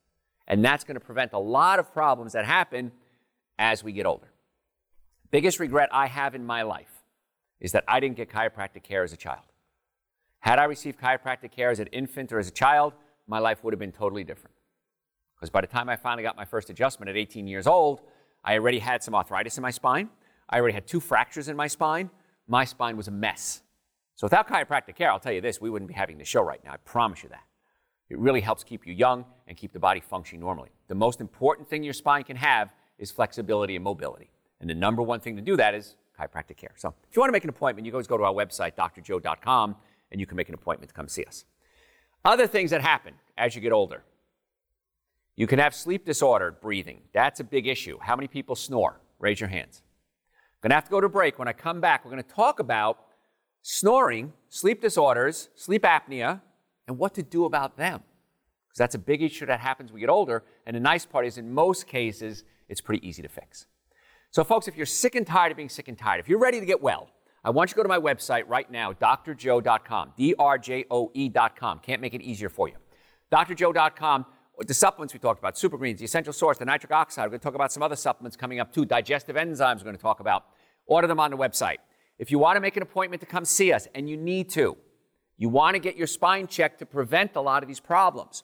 And 0.46 0.64
that's 0.64 0.84
going 0.84 0.94
to 0.94 1.04
prevent 1.04 1.32
a 1.32 1.38
lot 1.38 1.78
of 1.78 1.92
problems 1.92 2.32
that 2.32 2.44
happen 2.44 2.92
as 3.58 3.84
we 3.84 3.92
get 3.92 4.06
older. 4.06 4.32
Biggest 5.30 5.58
regret 5.58 5.88
I 5.92 6.06
have 6.06 6.34
in 6.34 6.46
my 6.46 6.62
life 6.62 7.02
is 7.60 7.72
that 7.72 7.84
I 7.88 8.00
didn't 8.00 8.16
get 8.16 8.30
chiropractic 8.30 8.82
care 8.82 9.02
as 9.02 9.12
a 9.12 9.16
child. 9.16 9.42
Had 10.40 10.58
I 10.58 10.64
received 10.64 11.00
chiropractic 11.00 11.50
care 11.50 11.70
as 11.70 11.80
an 11.80 11.88
infant 11.88 12.32
or 12.32 12.38
as 12.38 12.48
a 12.48 12.52
child, 12.52 12.94
my 13.26 13.38
life 13.38 13.62
would 13.62 13.72
have 13.72 13.80
been 13.80 13.92
totally 13.92 14.24
different. 14.24 14.54
Because 15.34 15.50
by 15.50 15.60
the 15.60 15.66
time 15.66 15.88
I 15.88 15.96
finally 15.96 16.22
got 16.22 16.36
my 16.36 16.44
first 16.44 16.70
adjustment 16.70 17.10
at 17.10 17.16
18 17.16 17.46
years 17.46 17.66
old, 17.66 18.00
I 18.44 18.54
already 18.54 18.78
had 18.78 19.02
some 19.02 19.14
arthritis 19.14 19.56
in 19.56 19.62
my 19.62 19.70
spine. 19.70 20.08
I 20.48 20.58
already 20.58 20.74
had 20.74 20.86
two 20.86 21.00
fractures 21.00 21.48
in 21.48 21.56
my 21.56 21.66
spine. 21.66 22.10
My 22.46 22.64
spine 22.64 22.96
was 22.96 23.08
a 23.08 23.12
mess. 23.12 23.62
So 24.16 24.26
without 24.26 24.48
chiropractic 24.48 24.96
care, 24.96 25.12
I'll 25.12 25.20
tell 25.20 25.32
you 25.32 25.40
this, 25.40 25.60
we 25.60 25.70
wouldn't 25.70 25.88
be 25.88 25.94
having 25.94 26.18
the 26.18 26.24
show 26.24 26.42
right 26.42 26.62
now. 26.64 26.72
I 26.72 26.78
promise 26.78 27.22
you 27.22 27.28
that. 27.28 27.44
It 28.08 28.18
really 28.18 28.40
helps 28.40 28.64
keep 28.64 28.86
you 28.86 28.94
young 28.94 29.24
and 29.46 29.56
keep 29.56 29.72
the 29.72 29.78
body 29.78 30.00
functioning 30.00 30.40
normally. 30.40 30.70
The 30.88 30.94
most 30.94 31.20
important 31.20 31.68
thing 31.68 31.84
your 31.84 31.92
spine 31.92 32.24
can 32.24 32.36
have 32.36 32.72
is 32.98 33.10
flexibility 33.10 33.76
and 33.76 33.84
mobility. 33.84 34.30
And 34.60 34.68
the 34.68 34.74
number 34.74 35.02
one 35.02 35.20
thing 35.20 35.36
to 35.36 35.42
do 35.42 35.56
that 35.56 35.74
is 35.74 35.96
chiropractic 36.18 36.56
care. 36.56 36.72
So 36.76 36.94
if 37.08 37.14
you 37.14 37.20
want 37.20 37.28
to 37.28 37.32
make 37.32 37.44
an 37.44 37.50
appointment, 37.50 37.86
you 37.86 37.92
always 37.92 38.06
go 38.06 38.16
to 38.16 38.24
our 38.24 38.32
website, 38.32 38.74
drjoe.com, 38.74 39.76
and 40.10 40.20
you 40.20 40.26
can 40.26 40.36
make 40.36 40.48
an 40.48 40.54
appointment 40.54 40.88
to 40.90 40.94
come 40.94 41.08
see 41.08 41.24
us. 41.24 41.44
Other 42.24 42.46
things 42.46 42.70
that 42.70 42.82
happen 42.82 43.14
as 43.36 43.54
you 43.54 43.60
get 43.60 43.72
older. 43.72 44.02
You 45.36 45.46
can 45.46 45.58
have 45.60 45.74
sleep 45.74 46.04
disordered 46.04 46.60
breathing. 46.60 47.02
That's 47.14 47.40
a 47.40 47.44
big 47.44 47.66
issue. 47.66 47.98
How 48.00 48.16
many 48.16 48.26
people 48.26 48.56
snore? 48.56 49.00
Raise 49.20 49.40
your 49.40 49.48
hands. 49.48 49.82
I'm 50.32 50.60
going 50.62 50.70
to 50.70 50.74
have 50.74 50.84
to 50.84 50.90
go 50.90 51.00
to 51.00 51.08
break. 51.08 51.38
When 51.38 51.46
I 51.46 51.52
come 51.52 51.80
back, 51.80 52.04
we're 52.04 52.10
going 52.10 52.22
to 52.22 52.28
talk 52.28 52.58
about 52.58 52.98
snoring, 53.62 54.32
sleep 54.48 54.80
disorders, 54.80 55.48
sleep 55.54 55.82
apnea, 55.82 56.40
and 56.88 56.98
what 56.98 57.14
to 57.14 57.22
do 57.22 57.44
about 57.44 57.76
them. 57.76 58.02
Because 58.66 58.78
that's 58.78 58.94
a 58.96 58.98
big 58.98 59.22
issue 59.22 59.46
that 59.46 59.60
happens 59.60 59.90
when 59.90 59.94
we 59.94 60.00
get 60.00 60.10
older. 60.10 60.42
And 60.66 60.74
the 60.74 60.80
nice 60.80 61.06
part 61.06 61.24
is, 61.26 61.38
in 61.38 61.54
most 61.54 61.86
cases, 61.86 62.42
it's 62.68 62.80
pretty 62.80 63.06
easy 63.06 63.22
to 63.22 63.28
fix. 63.28 63.66
So, 64.30 64.42
folks, 64.42 64.68
if 64.68 64.76
you're 64.76 64.86
sick 64.86 65.14
and 65.14 65.26
tired 65.26 65.52
of 65.52 65.56
being 65.56 65.68
sick 65.68 65.88
and 65.88 65.96
tired, 65.96 66.18
if 66.18 66.28
you're 66.28 66.38
ready 66.38 66.60
to 66.60 66.66
get 66.66 66.82
well, 66.82 67.08
I 67.44 67.50
want 67.50 67.70
you 67.70 67.74
to 67.74 67.76
go 67.76 67.82
to 67.82 67.88
my 67.88 67.98
website 67.98 68.44
right 68.48 68.70
now, 68.70 68.92
drjoe.com, 68.92 70.12
D 70.16 70.34
R 70.38 70.58
J 70.58 70.84
O 70.90 71.10
E.com. 71.14 71.78
Can't 71.80 72.00
make 72.00 72.14
it 72.14 72.22
easier 72.22 72.48
for 72.48 72.68
you. 72.68 72.74
drjoe.com. 73.32 74.26
The 74.60 74.74
supplements 74.74 75.14
we 75.14 75.20
talked 75.20 75.38
about, 75.38 75.56
super 75.56 75.78
greens, 75.78 76.00
the 76.00 76.04
essential 76.04 76.32
source, 76.32 76.58
the 76.58 76.64
nitric 76.64 76.90
oxide. 76.90 77.26
We're 77.26 77.30
going 77.30 77.40
to 77.40 77.44
talk 77.44 77.54
about 77.54 77.70
some 77.72 77.82
other 77.82 77.94
supplements 77.94 78.36
coming 78.36 78.58
up 78.58 78.72
too. 78.72 78.84
Digestive 78.84 79.36
enzymes, 79.36 79.76
we're 79.76 79.84
going 79.84 79.96
to 79.96 80.02
talk 80.02 80.18
about. 80.18 80.46
Order 80.86 81.06
them 81.06 81.20
on 81.20 81.30
the 81.30 81.36
website. 81.36 81.76
If 82.18 82.32
you 82.32 82.40
want 82.40 82.56
to 82.56 82.60
make 82.60 82.76
an 82.76 82.82
appointment 82.82 83.20
to 83.20 83.26
come 83.26 83.44
see 83.44 83.72
us, 83.72 83.86
and 83.94 84.10
you 84.10 84.16
need 84.16 84.48
to, 84.50 84.76
you 85.36 85.48
want 85.48 85.74
to 85.74 85.78
get 85.78 85.96
your 85.96 86.08
spine 86.08 86.48
checked 86.48 86.80
to 86.80 86.86
prevent 86.86 87.36
a 87.36 87.40
lot 87.40 87.62
of 87.62 87.68
these 87.68 87.78
problems. 87.78 88.42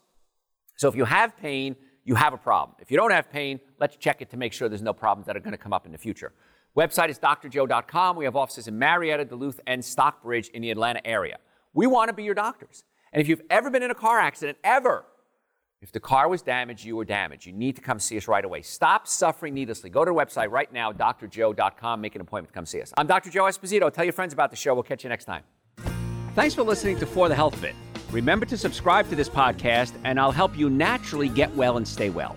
So 0.77 0.89
if 0.89 0.95
you 0.95 1.05
have 1.05 1.37
pain, 1.37 1.75
you 2.05 2.15
have 2.15 2.33
a 2.33 2.37
problem. 2.37 2.77
If 2.81 2.91
you 2.91 2.97
don't 2.97 3.11
have 3.11 3.31
pain, 3.31 3.59
let's 3.81 3.97
check 3.97 4.23
it 4.23 4.31
to 4.31 4.37
make 4.37 4.53
sure 4.53 4.69
there's 4.69 4.83
no 4.83 4.93
problems 4.93 5.27
that 5.27 5.37
are 5.37 5.41
going 5.41 5.53
to 5.53 5.59
come 5.59 5.73
up 5.73 5.87
in 5.87 5.93
the 5.93 5.99
future. 5.99 6.33
Website 6.77 7.09
is 7.09 7.19
drjoe.com. 7.19 8.17
We 8.17 8.25
have 8.25 8.35
offices 8.35 8.67
in 8.67 8.79
Marietta, 8.79 9.27
Duluth, 9.27 9.61
and 9.67 9.85
Stockbridge 9.85 10.49
in 10.49 10.63
the 10.63 10.71
Atlanta 10.71 11.07
area. 11.07 11.39
We 11.73 11.87
want 11.87 12.09
to 12.09 12.13
be 12.13 12.25
your 12.25 12.35
doctors. 12.35 12.85
And 13.13 13.21
if 13.21 13.29
you've 13.29 13.43
ever 13.49 13.71
been 13.71 13.83
in 13.83 13.93
a 13.93 13.95
car 13.95 14.19
accident, 14.19 14.59
ever, 14.65 15.05
if 15.81 15.93
the 15.93 16.01
car 16.01 16.29
was 16.29 16.43
damaged, 16.43 16.85
you 16.85 16.97
were 16.97 17.05
damaged. 17.05 17.47
You 17.47 17.53
need 17.53 17.77
to 17.77 17.83
come 17.83 18.01
see 18.01 18.17
us 18.17 18.27
right 18.27 18.45
away. 18.45 18.63
Stop 18.63 19.07
suffering 19.07 19.55
needlessly. 19.55 19.89
Go 19.89 20.05
to 20.05 20.11
the 20.11 20.15
website 20.15 20.51
right 20.51 20.73
now, 20.73 20.93
drjoe.com. 20.93 22.01
Make 22.01 22.17
an 22.17 22.21
appointment 22.21 22.53
to 22.53 22.55
come 22.55 22.67
see 22.67 22.81
us. 22.81 22.93
I'm 22.97 23.07
Dr. 23.07 23.31
Joe 23.31 23.45
Esposito. 23.45 23.93
Tell 23.93 24.05
your 24.05 24.13
friends 24.13 24.33
about 24.33 24.51
the 24.51 24.57
show. 24.57 24.75
We'll 24.75 24.83
catch 24.83 25.05
you 25.05 25.11
next 25.11 25.27
time. 25.27 25.43
Thanks 26.35 26.55
for 26.55 26.65
listening 26.65 26.99
to 26.99 27.07
For 27.07 27.29
the 27.29 27.35
Health 27.37 27.55
of 27.55 27.63
It. 27.63 27.77
Remember 28.11 28.47
to 28.47 28.57
subscribe 28.57 29.09
to 29.11 29.15
this 29.15 29.29
podcast, 29.29 29.93
and 30.03 30.19
I'll 30.19 30.33
help 30.33 30.57
you 30.59 30.71
naturally 30.71 31.29
get 31.29 31.55
well 31.55 31.77
and 31.77 31.87
stay 31.87 32.11
well. 32.11 32.37